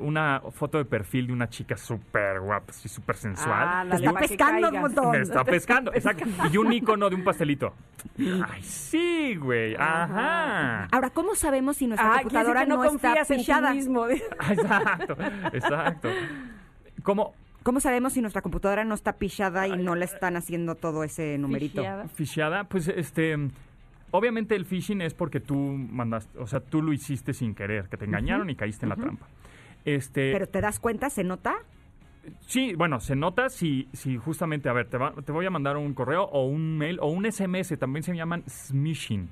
una 0.00 0.40
foto 0.52 0.78
de 0.78 0.84
perfil 0.86 1.26
de 1.28 1.32
una 1.34 1.48
chica 1.48 1.76
súper 1.76 2.40
guapa, 2.40 2.66
así 2.70 2.88
súper 2.88 3.16
sensual. 3.16 3.68
Ah, 3.68 3.86
Te 3.90 3.96
está 3.96 4.12
pescando 4.14 4.68
un 4.70 4.80
montón. 4.80 5.10
Me 5.12 5.20
está 5.20 5.44
pescando, 5.44 5.92
exacto. 5.92 6.24
Y 6.52 6.56
un 6.56 6.72
icono 6.72 7.08
de 7.10 7.16
un 7.16 7.24
pastelito. 7.24 7.74
Ay, 8.18 8.62
sí, 8.62 9.36
güey. 9.36 9.74
Ajá. 9.76 10.84
Ahora, 10.90 11.10
¿cómo 11.10 11.34
sabemos 11.34 11.76
si 11.76 11.86
nuestra 11.86 12.10
Ah, 12.14 12.18
computadora 12.22 12.64
no, 12.64 12.76
no, 12.76 12.84
está 12.84 13.14
en 13.18 13.26
ti 13.26 13.34
pichada? 13.36 13.74
mismo. 13.74 14.06
Exacto, 14.50 15.16
exacto. 15.52 16.08
¿Cómo? 17.02 17.34
¿Cómo 17.62 17.80
sabemos 17.80 18.12
si 18.14 18.20
nuestra 18.20 18.40
computadora 18.42 18.84
no 18.84 18.94
está 18.94 19.14
pichada 19.14 19.66
y 19.68 19.76
no 19.76 19.94
le 19.94 20.04
están 20.04 20.36
haciendo 20.36 20.74
todo 20.74 21.04
ese 21.04 21.36
numerito? 21.38 21.82
Fisheada, 22.14 22.64
pues 22.64 22.88
este. 22.88 23.36
Obviamente 24.10 24.54
el 24.56 24.64
phishing 24.64 25.02
es 25.02 25.12
porque 25.12 25.38
tú 25.38 25.54
mandaste, 25.56 26.38
o 26.38 26.46
sea, 26.46 26.60
tú 26.60 26.80
lo 26.80 26.94
hiciste 26.94 27.34
sin 27.34 27.54
querer, 27.54 27.88
que 27.90 27.98
te 27.98 28.06
engañaron 28.06 28.48
y 28.48 28.54
caíste 28.56 28.86
en 28.86 28.90
la 28.90 28.96
trampa. 28.96 29.26
Este, 29.84 30.32
Pero 30.32 30.46
¿te 30.48 30.60
das 30.62 30.78
cuenta? 30.80 31.10
¿Se 31.10 31.24
nota? 31.24 31.56
sí, 32.46 32.74
bueno, 32.74 33.00
se 33.00 33.16
nota 33.16 33.48
si, 33.50 33.88
si 33.92 34.16
justamente, 34.16 34.68
a 34.68 34.72
ver, 34.72 34.88
te, 34.88 34.96
va- 34.98 35.12
te 35.12 35.30
voy 35.32 35.44
a 35.46 35.50
mandar 35.50 35.76
un 35.76 35.92
correo 35.94 36.24
o 36.24 36.46
un 36.46 36.76
mail 36.78 36.98
o 37.00 37.08
un 37.10 37.30
SMS, 37.30 37.78
también 37.78 38.02
se 38.02 38.14
llaman 38.14 38.44
smishing. 38.48 39.28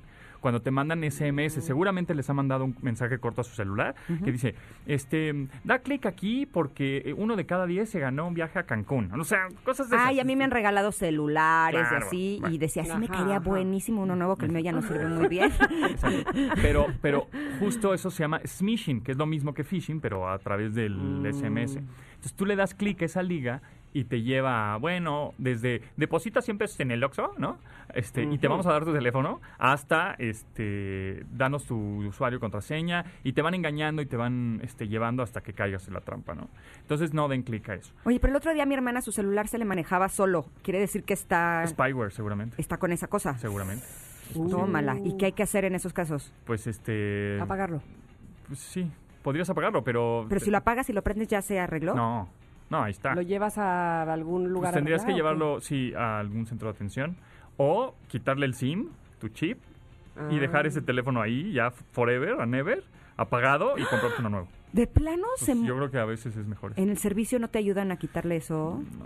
Cuando 0.47 0.61
te 0.61 0.71
mandan 0.71 1.03
SMS, 1.03 1.61
seguramente 1.61 2.15
les 2.15 2.29
ha 2.29 2.33
mandado 2.33 2.63
un 2.63 2.73
mensaje 2.81 3.19
corto 3.19 3.41
a 3.41 3.43
su 3.43 3.53
celular 3.53 3.95
que 4.23 4.31
dice, 4.31 4.55
este, 4.85 5.49
da 5.65 5.79
clic 5.79 6.05
aquí 6.05 6.45
porque 6.45 7.03
eh, 7.03 7.11
uno 7.11 7.35
de 7.35 7.45
cada 7.45 7.65
diez 7.65 7.89
se 7.89 7.99
ganó 7.99 8.29
un 8.29 8.33
viaje 8.33 8.57
a 8.57 8.63
Cancún. 8.63 9.11
O 9.19 9.25
sea, 9.25 9.49
cosas 9.65 9.89
de 9.89 9.97
esas. 9.97 10.07
Ay, 10.07 10.21
a 10.21 10.23
mí 10.23 10.37
me 10.37 10.45
han 10.45 10.51
regalado 10.51 10.93
celulares 10.93 11.85
y 11.91 11.95
así, 11.95 12.37
bueno. 12.39 12.55
y 12.55 12.59
decía, 12.59 12.85
sí 12.85 12.97
me 12.97 13.09
caería 13.09 13.39
buenísimo 13.39 14.03
uno 14.03 14.15
nuevo 14.15 14.37
que 14.37 14.45
el 14.45 14.53
mío 14.53 14.61
ya 14.61 14.71
no 14.71 14.81
sirve 14.81 15.05
muy 15.07 15.27
bien. 15.27 15.51
Exacto. 15.89 16.31
Pero, 16.61 16.85
pero 17.01 17.27
justo 17.59 17.93
eso 17.93 18.09
se 18.09 18.23
llama 18.23 18.39
smishing, 18.45 19.01
que 19.01 19.11
es 19.11 19.17
lo 19.17 19.25
mismo 19.25 19.53
que 19.53 19.65
phishing, 19.65 19.99
pero 19.99 20.29
a 20.29 20.39
través 20.39 20.73
del 20.73 21.27
SMS. 21.29 21.75
Entonces 21.75 22.33
tú 22.37 22.45
le 22.45 22.55
das 22.55 22.73
clic 22.73 23.01
a 23.01 23.05
esa 23.05 23.21
liga 23.21 23.61
y 23.93 24.03
te 24.03 24.21
lleva, 24.21 24.77
bueno, 24.77 25.33
desde 25.37 25.81
deposita 25.95 26.41
siempre 26.41 26.67
en 26.77 26.91
el 26.91 27.03
Oxxo, 27.03 27.33
¿no? 27.37 27.57
Este, 27.93 28.23
y 28.23 28.37
te 28.37 28.47
vamos 28.47 28.65
a 28.67 28.71
dar 28.71 28.83
tu 28.83 28.93
teléfono 28.93 29.41
hasta 29.57 30.13
este 30.19 31.25
danos 31.31 31.65
tu 31.65 32.05
usuario 32.05 32.37
y 32.37 32.39
contraseña 32.39 33.05
y 33.23 33.33
te 33.33 33.41
van 33.41 33.53
engañando 33.53 34.01
y 34.01 34.05
te 34.05 34.17
van 34.17 34.59
este 34.61 34.87
llevando 34.87 35.23
hasta 35.23 35.41
que 35.41 35.53
caigas 35.53 35.87
en 35.87 35.93
la 35.93 36.01
trampa, 36.01 36.35
¿no? 36.35 36.49
Entonces 36.81 37.13
no 37.13 37.27
den 37.27 37.43
clic 37.43 37.69
a 37.69 37.75
eso. 37.75 37.93
Oye, 38.03 38.19
pero 38.19 38.31
el 38.31 38.37
otro 38.37 38.53
día 38.53 38.65
mi 38.65 38.75
hermana 38.75 39.01
su 39.01 39.11
celular 39.11 39.47
se 39.47 39.57
le 39.57 39.65
manejaba 39.65 40.09
solo. 40.09 40.45
Quiere 40.63 40.79
decir 40.79 41.03
que 41.03 41.13
está, 41.13 41.65
Spyware 41.65 42.11
seguramente, 42.11 42.61
está 42.61 42.77
con 42.77 42.91
esa 42.91 43.07
cosa. 43.07 43.37
seguramente. 43.37 43.85
Tómala. 44.33 44.97
¿Y 45.03 45.15
qué 45.17 45.27
hay 45.27 45.31
que 45.31 45.43
hacer 45.43 45.63
en 45.65 45.75
esos 45.75 45.93
casos? 45.93 46.33
Pues 46.45 46.67
este 46.67 47.39
Apagarlo. 47.41 47.81
pues, 48.47 48.59
sí, 48.59 48.91
podrías 49.23 49.49
apagarlo, 49.49 49.83
pero 49.83 50.25
Pero 50.27 50.41
si 50.41 50.51
lo 50.51 50.57
apagas 50.57 50.89
y 50.89 50.93
lo 50.93 51.01
prendes, 51.01 51.29
¿ya 51.29 51.41
se 51.41 51.59
arregló? 51.59 51.95
No. 51.95 52.29
No, 52.69 52.83
ahí 52.83 52.91
está. 52.91 53.15
¿Lo 53.15 53.21
llevas 53.21 53.57
a 53.57 54.03
algún 54.11 54.43
Pues 54.43 54.51
lugar? 54.53 54.73
tendrías 54.73 55.05
que 55.05 55.13
llevarlo, 55.13 55.61
sí, 55.61 55.93
a 55.95 56.19
algún 56.19 56.45
centro 56.45 56.67
de 56.69 56.75
atención 56.75 57.15
o 57.57 57.95
quitarle 58.07 58.45
el 58.45 58.53
SIM, 58.53 58.89
tu 59.19 59.29
chip, 59.29 59.57
y 60.31 60.37
dejar 60.39 60.65
Ah. 60.65 60.69
ese 60.69 60.81
teléfono 60.81 61.21
ahí 61.21 61.53
ya 61.53 61.71
forever, 61.71 62.41
a 62.41 62.45
never, 62.45 62.83
apagado 63.17 63.77
y 63.77 63.83
comprarte 63.83 64.19
uno 64.19 64.29
nuevo. 64.29 64.47
¿De 64.73 64.85
plano? 64.87 65.23
Pues 65.37 65.45
se... 65.57 65.65
yo 65.65 65.75
creo 65.77 65.89
que 65.91 65.97
a 65.99 66.05
veces 66.05 66.35
es 66.35 66.45
mejor. 66.47 66.71
eso. 66.73 66.81
¿En 66.81 66.89
el 66.89 66.97
servicio 66.97 67.39
no 67.39 67.47
te 67.49 67.59
ayudan 67.59 67.91
a 67.91 67.97
quitarle 67.97 68.35
eso? 68.37 68.83
No, 68.99 69.05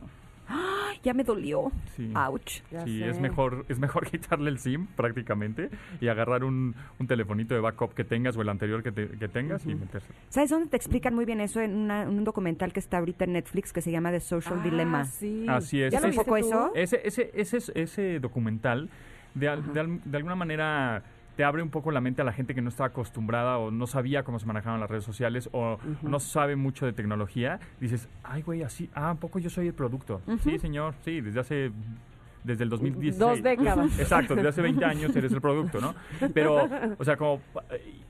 ya 1.04 1.14
me 1.14 1.24
dolió. 1.24 1.72
sí. 1.96 2.12
Ouch. 2.16 2.62
Ya 2.72 2.84
Sí, 2.86 3.00
sé. 3.00 3.10
es 3.10 3.20
mejor, 3.20 3.66
es 3.70 3.80
mejor 3.80 4.06
quitarle 4.12 4.50
el 4.50 4.60
SIM 4.60 4.88
prácticamente 4.88 5.70
y 6.00 6.08
agarrar 6.08 6.44
un, 6.44 6.76
un 7.00 7.08
telefonito 7.08 7.54
de 7.54 7.60
backup 7.62 7.94
que 7.94 8.04
tengas 8.04 8.38
o 8.38 8.42
el 8.42 8.50
anterior 8.50 8.84
que, 8.84 8.92
te- 8.92 9.10
que 9.10 9.28
tengas 9.28 9.66
y 9.66 9.76
meterse. 9.76 10.08
¿Sabes 10.30 10.50
dónde 10.50 10.68
te 10.68 10.78
explican 10.78 11.14
muy 11.16 11.26
bien 11.26 11.42
eso? 11.42 11.60
En 11.62 11.76
una- 11.76 12.08
un 12.10 12.24
documental 12.24 12.74
que 12.74 12.80
está 12.80 12.98
ahorita 13.00 13.26
en 13.26 13.34
Netflix 13.34 13.74
que 13.74 13.82
se 13.82 13.92
llama 13.92 14.12
The 14.12 14.20
Social 14.20 14.58
Ah, 14.60 14.64
Dilemma. 14.64 15.06
Sí. 15.06 15.46
Así 15.48 15.82
es. 15.82 15.92
¿Ya 15.92 16.00
lo 16.00 16.08
Es- 16.08 16.16
viste 16.16 16.30
¿Un 16.32 16.38
poco 16.38 16.40
tú? 16.40 16.48
eso? 16.48 16.72
Ese, 16.76 17.02
ese, 17.06 17.32
ese, 17.34 17.58
ese 17.82 18.20
documental 18.20 18.90
de, 19.34 19.48
al- 19.50 19.74
de, 19.74 19.80
al- 19.80 20.02
de 20.04 20.18
alguna 20.18 20.36
manera 20.36 21.04
te 21.36 21.44
abre 21.44 21.64
un 21.64 21.70
poco 21.70 21.92
la 21.92 22.02
mente 22.02 22.22
a 22.22 22.26
la 22.26 22.34
gente 22.34 22.54
que 22.54 22.62
no 22.62 22.70
estaba 22.70 22.88
acostumbrada 22.88 23.58
o 23.58 23.72
no 23.72 23.88
sabía 23.88 24.24
cómo 24.24 24.40
se 24.40 24.46
manejaban 24.46 24.80
las 24.80 24.90
redes 24.90 25.04
sociales 25.04 25.50
o 25.54 25.80
no 26.02 26.20
sabe 26.20 26.56
mucho 26.56 26.86
de 26.86 26.94
tecnología. 26.94 27.60
Dices, 27.80 28.10
ay, 28.24 28.42
güey, 28.42 28.64
así, 28.64 28.90
ah, 28.94 29.12
¿a 29.12 29.16
poco 29.16 29.40
yo 29.40 29.50
soy 29.50 29.68
el 29.68 29.74
producto? 29.74 30.22
Sí, 30.44 30.60
señor, 30.60 30.94
sí, 31.04 31.22
desde 31.22 31.40
hace, 31.40 31.72
desde 32.44 32.64
el 32.64 32.70
2016. 32.70 33.18
Dos 33.18 33.42
décadas. 33.42 34.00
Exacto, 34.00 34.36
desde 34.36 34.50
hace 34.50 34.62
20 34.62 34.84
años 34.84 35.16
eres 35.16 35.32
el 35.32 35.42
producto, 35.42 35.80
¿no? 35.80 35.96
Pero, 36.34 36.68
o 36.98 37.04
sea, 37.04 37.16
como, 37.16 37.42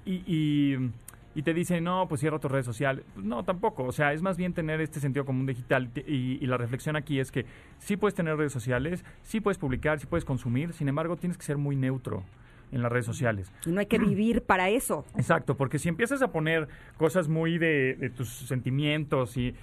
y, 0.05 0.23
y, 0.25 0.91
y 1.35 1.43
te 1.43 1.53
dicen, 1.53 1.83
no, 1.83 2.07
pues 2.09 2.21
cierra 2.21 2.39
tus 2.39 2.51
redes 2.51 2.65
sociales. 2.65 3.05
Pues 3.13 3.25
no, 3.25 3.43
tampoco. 3.43 3.83
O 3.83 3.91
sea, 3.91 4.13
es 4.13 4.21
más 4.21 4.35
bien 4.35 4.53
tener 4.53 4.81
este 4.81 4.99
sentido 4.99 5.25
común 5.25 5.45
digital. 5.45 5.89
Y, 6.07 6.43
y 6.43 6.47
la 6.47 6.57
reflexión 6.57 6.95
aquí 6.95 7.19
es 7.19 7.31
que 7.31 7.45
sí 7.77 7.97
puedes 7.97 8.15
tener 8.15 8.35
redes 8.35 8.51
sociales, 8.51 9.05
sí 9.21 9.39
puedes 9.41 9.59
publicar, 9.59 9.99
sí 9.99 10.07
puedes 10.07 10.25
consumir, 10.25 10.73
sin 10.73 10.89
embargo, 10.89 11.17
tienes 11.17 11.37
que 11.37 11.43
ser 11.43 11.57
muy 11.57 11.75
neutro 11.75 12.23
en 12.71 12.81
las 12.81 12.91
redes 12.91 13.05
sociales. 13.05 13.51
Y 13.65 13.71
no 13.71 13.79
hay 13.79 13.85
que 13.85 13.99
vivir 13.99 14.41
para 14.43 14.69
eso. 14.69 15.05
Exacto, 15.17 15.55
porque 15.55 15.77
si 15.79 15.89
empiezas 15.89 16.21
a 16.21 16.31
poner 16.31 16.67
cosas 16.97 17.27
muy 17.27 17.57
de, 17.57 17.95
de 17.95 18.09
tus 18.09 18.29
sentimientos 18.29 19.35
y 19.37 19.53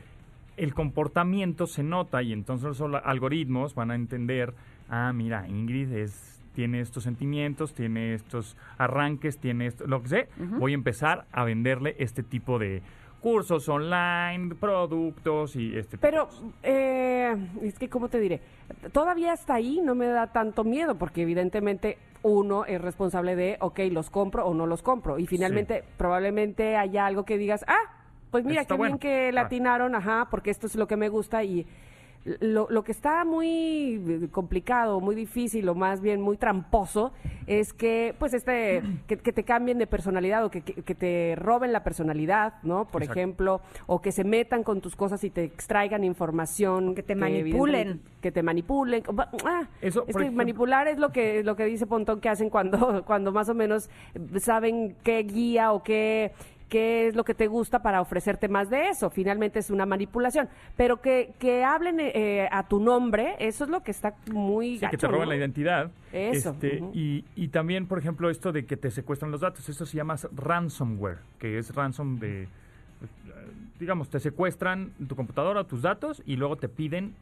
el 0.57 0.75
comportamiento 0.75 1.67
se 1.67 1.83
nota 1.83 2.23
y 2.23 2.33
entonces 2.33 2.67
los 2.67 2.81
al- 2.81 3.03
algoritmos 3.05 3.75
van 3.75 3.91
a 3.91 3.95
entender, 3.95 4.55
ah, 4.91 5.13
mira, 5.15 5.47
Ingrid 5.49 5.93
es, 5.93 6.43
tiene 6.55 6.81
estos 6.81 7.05
sentimientos, 7.05 7.73
tiene 7.75 8.15
estos 8.15 8.57
arranques, 8.77 9.39
tiene 9.39 9.67
esto, 9.67 9.87
lo 9.87 10.03
que 10.03 10.09
sé, 10.09 10.29
voy 10.59 10.73
a 10.73 10.75
empezar 10.75 11.27
a 11.31 11.45
venderle 11.45 11.95
este 12.01 12.23
tipo 12.25 12.59
de 12.59 12.83
cursos 13.21 13.69
online, 13.69 14.55
productos 14.55 15.57
y 15.57 15.77
este 15.77 15.99
Pero, 15.99 16.29
eh, 16.63 17.35
es 17.63 17.79
que, 17.79 17.89
¿cómo 17.89 18.09
te 18.09 18.21
diré? 18.21 18.41
Todavía 18.93 19.33
hasta 19.33 19.55
ahí 19.55 19.81
no 19.83 19.95
me 19.95 20.07
da 20.07 20.29
tanto 20.33 20.65
miedo, 20.65 20.97
porque 20.97 21.23
evidentemente 21.23 21.99
uno 22.23 22.65
es 22.65 22.81
responsable 22.81 23.37
de, 23.37 23.57
ok, 23.61 23.81
los 23.91 24.11
compro 24.11 24.47
o 24.47 24.55
no 24.55 24.67
los 24.67 24.83
compro. 24.83 25.19
Y 25.19 25.27
finalmente, 25.27 25.85
probablemente 25.97 26.77
haya 26.77 27.07
algo 27.07 27.25
que 27.25 27.39
digas, 27.39 27.65
ah, 27.69 27.77
pues 28.31 28.45
mira, 28.45 28.63
Está 28.63 28.75
qué 28.75 28.79
bueno. 28.79 28.99
bien 28.99 28.99
que 29.01 29.29
Ah. 29.29 29.33
latinaron, 29.33 29.95
ajá, 29.95 30.29
porque 30.31 30.51
esto 30.51 30.67
es 30.67 30.75
lo 30.77 30.87
que 30.87 30.97
me 30.97 31.09
gusta 31.09 31.43
y... 31.45 31.67
Lo, 32.41 32.67
lo 32.69 32.83
que 32.85 32.93
está 32.93 33.25
muy 33.25 34.03
eh, 34.07 34.29
complicado, 34.31 35.01
muy 35.01 35.15
difícil 35.15 35.67
o 35.69 35.75
más 35.75 36.01
bien 36.03 36.21
muy 36.21 36.37
tramposo 36.37 37.13
es 37.47 37.73
que 37.73 38.15
pues 38.19 38.35
este 38.35 38.83
que, 39.07 39.17
que 39.17 39.33
te 39.33 39.45
cambien 39.45 39.79
de 39.79 39.87
personalidad 39.87 40.45
o 40.45 40.51
que, 40.51 40.61
que- 40.61 40.83
que 40.83 40.95
te 40.95 41.35
roben 41.37 41.73
la 41.73 41.85
personalidad, 41.85 42.55
¿no? 42.65 42.85
Por 42.87 43.03
Exacto. 43.03 43.19
ejemplo, 43.21 43.61
o 43.87 44.03
que 44.03 44.13
se 44.13 44.25
metan 44.25 44.63
con 44.63 44.81
tus 44.83 44.95
cosas 44.95 45.25
y 45.25 45.31
te 45.31 45.45
extraigan 45.45 46.05
información 46.05 46.95
Que 46.95 47.03
te 47.03 47.15
manipulen. 47.15 48.03
que 48.21 48.31
te 48.33 48.43
manipulen 48.43 49.03
Ah, 49.47 49.67
Eso, 49.81 50.05
es 50.07 50.15
que 50.15 50.23
ejemplo- 50.25 50.37
manipular 50.37 50.87
es 50.89 50.99
lo 50.99 51.11
que 51.11 51.43
lo 51.45 51.57
que 51.57 51.65
dice 51.65 51.87
Pontón 51.87 52.21
que 52.21 52.29
hacen 52.29 52.51
cuando 52.51 53.05
cuando 53.07 53.33
más 53.33 53.49
o 53.49 53.55
menos 53.55 53.89
saben 54.41 54.97
qué 55.03 55.23
guía 55.23 55.73
o 55.73 55.83
qué 55.83 56.33
qué 56.69 57.09
es 57.09 57.17
lo 57.17 57.25
que 57.25 57.35
te 57.35 57.47
gusta 57.47 57.81
para 57.83 58.01
ofrecerte 58.01 58.49
más 58.49 58.71
de 58.71 58.89
eso. 58.91 59.11
Finalmente 59.11 59.59
es 59.59 59.71
una 59.71 59.87
manipulación. 59.87 60.49
Pero 60.77 61.01
que, 61.01 61.33
que 61.39 61.65
hablen 61.65 61.99
eh, 62.01 62.49
a 62.51 62.69
tu 62.69 62.81
nombre, 62.81 63.37
eso 63.39 63.65
es 63.65 63.71
lo 63.71 63.83
que 63.83 63.91
está 63.91 64.15
muy 64.33 64.75
Sí, 64.75 64.79
gacho, 64.81 64.91
que 64.91 64.97
te 64.99 65.07
roban 65.07 65.27
¿no? 65.27 65.31
la 65.31 65.37
identidad. 65.37 65.91
Eso, 66.13 66.51
Este, 66.51 66.83
y, 66.93 67.25
y 67.37 67.49
también, 67.49 67.87
por 67.87 67.99
ejemplo, 67.99 68.31
esto 68.31 68.53
de 68.53 68.67
que 68.67 68.77
te 68.77 68.91
secuestran 68.91 69.31
los 69.31 69.41
datos. 69.41 69.69
Esto 69.69 69.87
se 69.87 69.97
llama 69.97 70.17
ransomware, 70.37 71.19
que 71.39 71.59
es 71.59 71.75
ransom 71.75 72.19
de, 72.19 72.43
eh, 72.45 72.49
digamos, 73.79 74.09
te 74.11 74.21
secuestran 74.21 74.91
tu 75.09 75.17
computadora, 75.17 75.65
tus 75.65 75.83
datos 75.83 76.23
y 76.27 76.37
luego 76.37 76.57
te 76.57 76.69
piden 76.69 77.15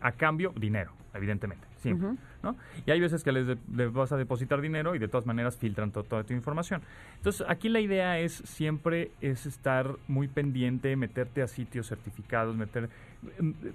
a 0.00 0.12
cambio 0.12 0.52
dinero, 0.56 0.92
evidentemente. 1.14 1.66
siempre, 1.82 2.10
¿no? 2.44 2.54
Y 2.86 2.92
hay 2.92 3.00
veces 3.00 3.24
que 3.24 3.32
les, 3.32 3.44
de- 3.44 3.58
les 3.74 3.92
vas 3.92 4.12
a 4.12 4.16
depositar 4.16 4.60
dinero 4.60 4.94
y 4.94 5.00
de 5.00 5.08
todas 5.08 5.26
maneras 5.26 5.56
filtran 5.56 5.90
to- 5.90 6.04
toda 6.04 6.22
tu 6.22 6.32
información. 6.32 6.80
Entonces, 7.16 7.44
aquí 7.48 7.68
la 7.68 7.80
idea 7.80 8.20
es 8.20 8.34
siempre 8.34 9.10
es 9.20 9.46
estar 9.46 9.96
muy 10.06 10.28
pendiente, 10.28 10.94
meterte 10.94 11.42
a 11.42 11.48
sitios 11.48 11.88
certificados, 11.88 12.54
meter 12.56 12.88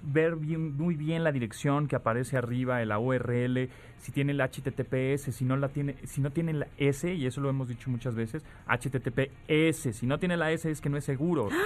ver 0.03 0.35
bien, 0.35 0.75
muy 0.75 0.95
bien 0.95 1.23
la 1.23 1.31
dirección 1.31 1.87
que 1.87 1.95
aparece 1.95 2.37
arriba, 2.37 2.83
la 2.85 2.99
URL, 2.99 3.69
si 3.97 4.11
tiene 4.11 4.33
el 4.33 4.39
HTTPS, 4.41 5.33
si 5.35 5.45
no 5.45 5.55
la 5.57 5.69
tiene, 5.69 5.95
si 6.03 6.19
no 6.21 6.31
tiene 6.31 6.53
la 6.53 6.67
S, 6.77 7.13
y 7.13 7.25
eso 7.25 7.39
lo 7.41 7.49
hemos 7.49 7.67
dicho 7.69 7.89
muchas 7.89 8.13
veces, 8.15 8.43
HTTPS, 8.67 9.95
si 9.95 10.05
no 10.05 10.19
tiene 10.19 10.35
la 10.37 10.51
S 10.51 10.69
es 10.69 10.81
que 10.81 10.89
no 10.89 10.97
es 10.97 11.05
seguro. 11.05 11.49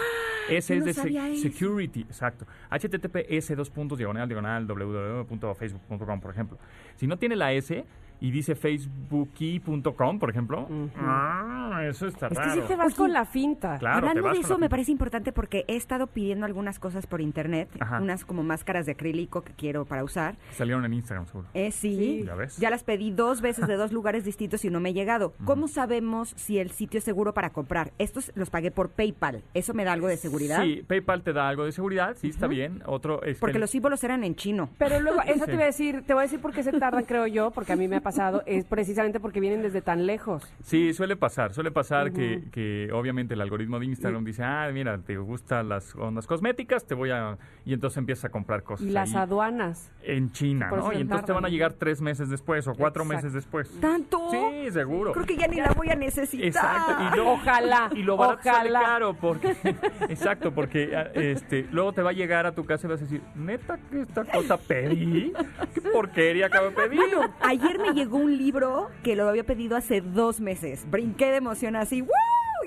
S 0.49 0.73
yo 0.75 0.79
es 0.79 0.97
no 0.97 1.03
de 1.03 1.37
se- 1.37 1.37
security, 1.49 2.01
exacto. 2.01 2.45
HTTPS 2.71 3.55
dos 3.55 3.69
puntos 3.69 3.97
diagonal 3.97 4.27
diagonal 4.27 4.65
www.facebook.com, 4.67 6.19
por 6.19 6.31
ejemplo. 6.31 6.57
Si 6.95 7.05
no 7.07 7.17
tiene 7.17 7.35
la 7.35 7.53
S 7.53 7.85
y 8.19 8.31
dice 8.31 8.55
facebooky.com, 8.55 10.19
por 10.19 10.29
ejemplo, 10.29 10.67
ah, 11.81 11.87
eso 11.89 12.07
está 12.07 12.27
Es 12.27 12.33
que 12.33 12.39
raro. 12.39 12.61
si 12.61 12.67
te 12.67 12.75
vas 12.75 12.87
Oye, 12.87 12.95
con 12.95 13.13
la 13.13 13.25
finta. 13.25 13.77
Claro, 13.77 14.07
Hablando 14.07 14.31
de 14.31 14.39
eso, 14.39 14.57
me 14.57 14.69
parece 14.69 14.91
importante 14.91 15.31
porque 15.31 15.65
he 15.67 15.75
estado 15.75 16.07
pidiendo 16.07 16.45
algunas 16.45 16.79
cosas 16.79 17.05
por 17.07 17.21
internet, 17.21 17.69
Ajá. 17.79 17.99
unas 18.01 18.25
como 18.25 18.43
máscaras 18.43 18.85
de 18.85 18.93
acrílico 18.93 19.41
que 19.41 19.53
quiero 19.53 19.85
para 19.85 20.03
usar. 20.03 20.35
Salieron 20.51 20.85
en 20.85 20.93
Instagram, 20.93 21.25
seguro. 21.27 21.47
Eh, 21.53 21.71
sí, 21.71 21.95
Sí. 21.97 22.23
Ya 22.25 22.35
ves. 22.35 22.59
las 22.59 22.83
pedí 22.83 23.11
dos 23.11 23.41
veces 23.41 23.67
de 23.67 23.75
dos 23.75 23.91
lugares 23.91 24.23
distintos 24.23 24.63
y 24.65 24.69
no 24.69 24.79
me 24.79 24.89
he 24.89 24.93
llegado. 24.93 25.33
¿Cómo 25.45 25.67
sabemos 25.67 26.33
si 26.37 26.57
el 26.59 26.71
sitio 26.71 26.99
es 26.99 27.03
seguro 27.03 27.33
para 27.33 27.49
comprar? 27.51 27.91
Estos 27.97 28.31
los 28.35 28.49
pagué 28.49 28.71
por 28.71 28.89
PayPal. 28.89 29.43
¿Eso 29.53 29.73
me 29.73 29.83
da 29.83 29.93
algo 29.93 30.07
de 30.07 30.17
seguridad? 30.17 30.63
Sí, 30.63 30.83
PayPal 30.87 31.23
te 31.23 31.33
da 31.33 31.47
algo 31.49 31.65
de 31.65 31.71
seguridad, 31.71 32.15
sí, 32.15 32.29
está 32.29 32.47
bien. 32.47 32.81
Otro 32.85 33.23
es 33.23 33.35
que 33.35 33.39
Porque 33.41 33.57
el- 33.57 33.61
los 33.61 33.69
símbolos 33.71 34.03
eran 34.03 34.23
en 34.23 34.35
chino. 34.35 34.69
Pero 34.77 34.99
luego, 34.99 35.21
eso 35.23 35.39
Sí. 35.45 35.45
te 35.45 35.53
iba 35.53 35.63
a 35.63 35.65
decir, 35.65 36.03
te 36.05 36.13
voy 36.13 36.21
a 36.21 36.23
decir 36.23 36.39
por 36.39 36.53
qué 36.53 36.63
se 36.63 36.71
tardan, 36.71 37.03
creo 37.05 37.27
yo, 37.27 37.51
porque 37.51 37.73
a 37.73 37.75
mí 37.75 37.87
me 37.87 37.97
ha 37.97 38.01
pasado, 38.01 38.43
es 38.45 38.65
precisamente 38.65 39.19
porque 39.19 39.39
vienen 39.39 39.61
desde 39.61 39.81
tan 39.81 40.05
lejos. 40.05 40.43
Sí, 40.63 40.93
suele 40.93 41.15
pasar, 41.15 41.53
suele 41.53 41.70
pasar 41.71 42.11
que, 42.11 42.43
que 42.51 42.89
obviamente 42.93 43.33
el 43.33 43.41
algoritmo 43.41 43.79
de 43.79 43.85
Instagram 43.85 44.23
dice, 44.23 44.43
ah, 44.43 44.69
mira, 44.73 44.97
te 44.99 45.17
gustan 45.17 45.69
las 45.69 45.95
ondas 45.95 46.27
cosméticas, 46.27 46.85
te 46.85 46.95
voy 46.95 47.11
a... 47.11 47.37
Y 47.65 47.73
entonces 47.73 47.97
empiezas 47.97 48.25
a 48.25 48.29
comprar 48.29 48.63
cosas 48.63 48.85
Y 48.87 48.89
las 48.91 49.13
aduanas. 49.15 49.91
en 50.03 50.31
China, 50.31 50.69
¿no? 50.71 50.91
Y 50.93 50.97
entonces 51.01 51.25
te 51.25 51.31
van 51.31 51.45
a 51.45 51.49
llegar 51.49 51.73
tres 51.73 52.01
meses 52.01 52.29
después 52.29 52.67
o 52.67 52.73
cuatro 52.73 53.03
Exacto. 53.03 53.15
meses 53.15 53.33
después. 53.33 53.79
¿Tanto? 53.79 54.29
Sí, 54.31 54.71
seguro. 54.71 55.11
Creo 55.13 55.25
que 55.25 55.37
ya 55.37 55.47
ni 55.47 55.57
la 55.57 55.71
voy 55.73 55.89
a 55.89 55.95
necesitar. 55.95 56.45
Exacto. 56.47 57.03
Y 57.11 57.15
luego, 57.15 57.31
Ojalá, 57.33 57.89
Y 57.95 58.03
lo 58.03 58.17
barato 58.17 58.43
sale 58.43 58.69
ojalá. 58.71 58.85
caro 58.85 59.13
porque... 59.13 59.55
exacto, 60.09 60.51
porque 60.53 60.95
ah, 60.95 61.09
este, 61.13 61.67
luego 61.71 61.93
te 61.93 62.01
va 62.01 62.09
a 62.09 62.13
llegar 62.13 62.45
a 62.45 62.53
tu 62.53 62.65
casa 62.65 62.87
y 62.87 62.89
vas 62.89 62.99
a 63.01 63.03
decir, 63.03 63.21
¿neta 63.35 63.77
que 63.89 64.01
esta 64.01 64.25
cosa 64.25 64.57
pedí? 64.57 65.33
¿Qué 65.73 65.81
porquería 65.81 66.47
acabo 66.47 66.67
de 66.69 66.71
pedir? 66.71 66.97
Bueno, 66.97 67.33
ayer 67.41 67.79
me 67.79 67.93
llegó 67.93 68.17
un 68.17 68.37
libro 68.37 68.89
que 69.03 69.15
lo 69.15 69.27
había 69.29 69.43
pedido 69.43 69.75
hace 69.77 70.01
dos 70.01 70.39
meses. 70.41 70.85
Brinqué 70.89 71.27
de 71.31 71.37
emoción 71.37 71.60
así. 71.69 72.01
¡Woo! 72.01 72.09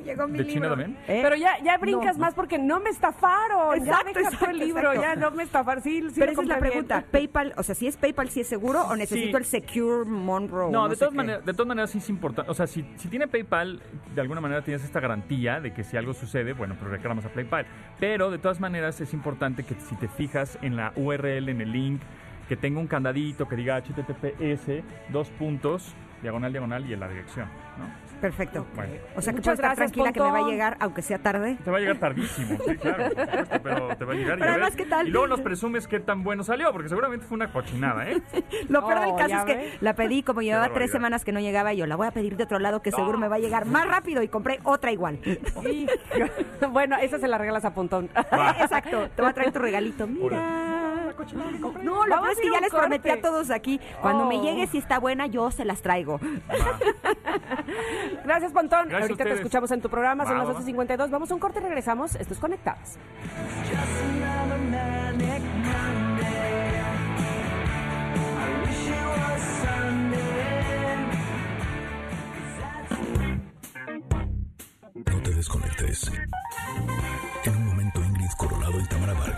Llegó 0.04 0.26
mi 0.26 0.38
¿De 0.38 0.44
libro. 0.44 0.52
China 0.54 0.68
también? 0.70 0.98
¿Eh? 1.06 1.20
Pero 1.22 1.36
ya, 1.36 1.56
ya 1.62 1.78
brincas 1.78 2.16
No. 2.18 2.22
más 2.24 2.34
porque 2.34 2.58
no 2.58 2.80
me 2.80 2.90
estafaron. 2.90 3.76
Exacto, 3.78 4.10
ya 4.12 4.20
exacto, 4.22 4.50
el 4.50 4.58
libro, 4.58 4.92
exacto. 4.92 5.00
ya 5.02 5.14
no 5.14 5.30
me 5.30 5.42
estafaron. 5.44 5.82
Sí, 5.84 6.02
sí 6.10 6.16
Pero 6.18 6.32
esa 6.32 6.42
es 6.42 6.48
la 6.48 6.54
bien. 6.58 6.70
pregunta. 6.70 7.04
PayPal, 7.12 7.54
o 7.56 7.62
sea, 7.62 7.74
si 7.76 7.86
es 7.86 7.96
PayPal, 7.96 8.28
si 8.28 8.40
es 8.40 8.48
seguro 8.48 8.82
o 8.86 8.96
necesito 8.96 9.38
Sí. 9.38 9.44
el 9.44 9.44
Secure 9.44 10.04
Monroe. 10.04 10.72
No, 10.72 10.88
de 10.88 10.96
todas, 10.96 11.14
maneras, 11.14 11.44
de 11.46 11.52
todas 11.52 11.68
maneras 11.68 11.90
sí 11.90 11.98
es 11.98 12.08
importante. 12.10 12.50
O 12.50 12.54
sea, 12.54 12.66
si, 12.66 12.84
si 12.96 13.08
tiene 13.08 13.28
PayPal, 13.28 13.80
de 14.14 14.20
alguna 14.20 14.40
manera 14.40 14.62
tienes 14.62 14.82
esta 14.84 14.98
garantía 14.98 15.60
de 15.60 15.72
que 15.72 15.84
si 15.84 15.96
algo 15.96 16.12
sucede, 16.12 16.54
bueno, 16.54 16.74
pues 16.78 16.90
reclamas 16.90 17.24
a 17.24 17.28
PayPal. 17.28 17.64
Pero 18.00 18.32
de 18.32 18.38
todas 18.38 18.58
maneras 18.58 19.00
es 19.00 19.14
importante 19.14 19.62
que 19.62 19.74
si 19.74 19.94
te 19.94 20.08
fijas 20.08 20.58
en 20.60 20.74
la 20.74 20.92
URL, 20.96 21.48
en 21.50 21.60
el 21.60 21.70
link, 21.72 22.00
que 22.48 22.56
tenga 22.56 22.80
un 22.80 22.88
candadito 22.88 23.48
que 23.48 23.54
diga 23.56 23.76
HTTPS, 23.80 24.82
dos 25.10 25.30
puntos, 25.30 25.94
diagonal, 26.24 26.50
diagonal 26.52 26.84
y 26.90 26.92
en 26.94 27.00
la 27.00 27.08
dirección, 27.08 27.48
¿no? 27.78 28.02
Perfecto. 28.20 28.66
Bueno. 28.74 28.92
O 29.16 29.20
sea, 29.20 29.32
que 29.34 29.38
Muchas 29.40 29.42
puedo 29.42 29.54
estar 29.54 29.64
gracias, 29.76 29.76
tranquila 29.92 30.12
que 30.12 30.20
me 30.20 30.30
va 30.30 30.38
a 30.46 30.50
llegar, 30.50 30.76
aunque 30.80 31.02
sea 31.02 31.18
tarde. 31.18 31.58
Te 31.62 31.70
va 31.70 31.76
a 31.76 31.80
llegar 31.80 31.98
tardísimo, 31.98 32.58
sí, 32.66 32.76
claro, 32.76 33.04
por 33.14 33.26
supuesto, 33.26 33.60
pero 33.62 33.96
te 33.96 34.04
va 34.06 34.12
a 34.12 34.16
llegar. 34.16 34.38
y 34.38 34.40
Pero 34.40 34.50
a 34.50 34.54
ver- 34.54 34.62
además, 34.62 34.76
¿qué 34.76 34.86
tal? 34.86 35.06
Y 35.08 35.10
luego 35.10 35.26
nos 35.26 35.40
presumes 35.42 35.86
qué 35.86 36.00
tan 36.00 36.24
bueno 36.24 36.42
salió, 36.42 36.72
porque 36.72 36.88
seguramente 36.88 37.26
fue 37.26 37.34
una 37.36 37.52
cochinada, 37.52 38.08
¿eh? 38.10 38.22
Lo 38.70 38.86
peor 38.86 39.00
del 39.00 39.10
Oh, 39.10 39.16
caso 39.16 39.36
es 39.36 39.44
que 39.44 39.54
ves. 39.56 39.82
la 39.82 39.94
pedí 39.94 40.22
como 40.22 40.40
llevaba 40.40 40.70
tres 40.72 40.90
semanas 40.90 41.22
que 41.24 41.32
no 41.32 41.40
llegaba 41.40 41.74
y 41.74 41.76
yo 41.76 41.86
la 41.86 41.96
voy 41.96 42.06
a 42.06 42.10
pedir 42.12 42.36
de 42.36 42.44
otro 42.44 42.58
lado 42.58 42.80
que 42.80 42.90
seguro 42.92 43.18
me 43.18 43.28
va 43.28 43.36
a 43.36 43.40
llegar 43.40 43.66
más 43.66 43.86
rápido 43.86 44.22
y 44.22 44.28
compré 44.28 44.58
otra 44.64 44.90
igual. 44.90 45.18
Sí. 45.62 45.86
bueno, 46.70 46.96
esa 46.96 47.18
se 47.18 47.28
la 47.28 47.36
regalas 47.36 47.64
a 47.66 47.74
Pontón. 47.74 48.08
Exacto, 48.60 49.08
te 49.14 49.20
voy 49.22 49.30
a 49.30 49.34
traer 49.34 49.52
tu 49.52 49.58
regalito. 49.58 50.06
Mira. 50.06 50.40
No, 51.32 52.06
lo 52.06 52.16
peor 52.16 52.30
es 52.30 52.38
que 52.40 52.50
ya 52.50 52.60
les 52.60 52.70
prometí 52.70 53.08
a 53.10 53.20
todos 53.20 53.50
aquí. 53.50 53.80
Cuando 54.02 54.26
me 54.26 54.36
Oh. 54.38 54.42
llegue, 54.42 54.66
si 54.66 54.78
está 54.78 54.98
buena, 54.98 55.26
yo 55.26 55.50
se 55.50 55.64
las 55.64 55.80
traigo. 55.82 56.18
Gracias, 58.24 58.52
Pontón. 58.52 58.88
Gracias 58.88 59.10
Ahorita 59.10 59.24
te 59.24 59.32
escuchamos 59.34 59.70
en 59.70 59.80
tu 59.80 59.88
programa, 59.88 60.24
son 60.24 60.34
Va, 60.34 60.38
las 60.40 60.48
va, 60.48 60.52
va. 60.54 60.60
8.52. 60.60 61.10
Vamos 61.10 61.30
a 61.30 61.34
un 61.34 61.40
corte 61.40 61.60
y 61.60 61.62
regresamos. 61.62 62.14
Esto 62.16 62.34
es 62.34 62.40
Conectadas. 62.40 62.98
No 74.94 75.20
te 75.22 75.30
desconectes. 75.34 76.10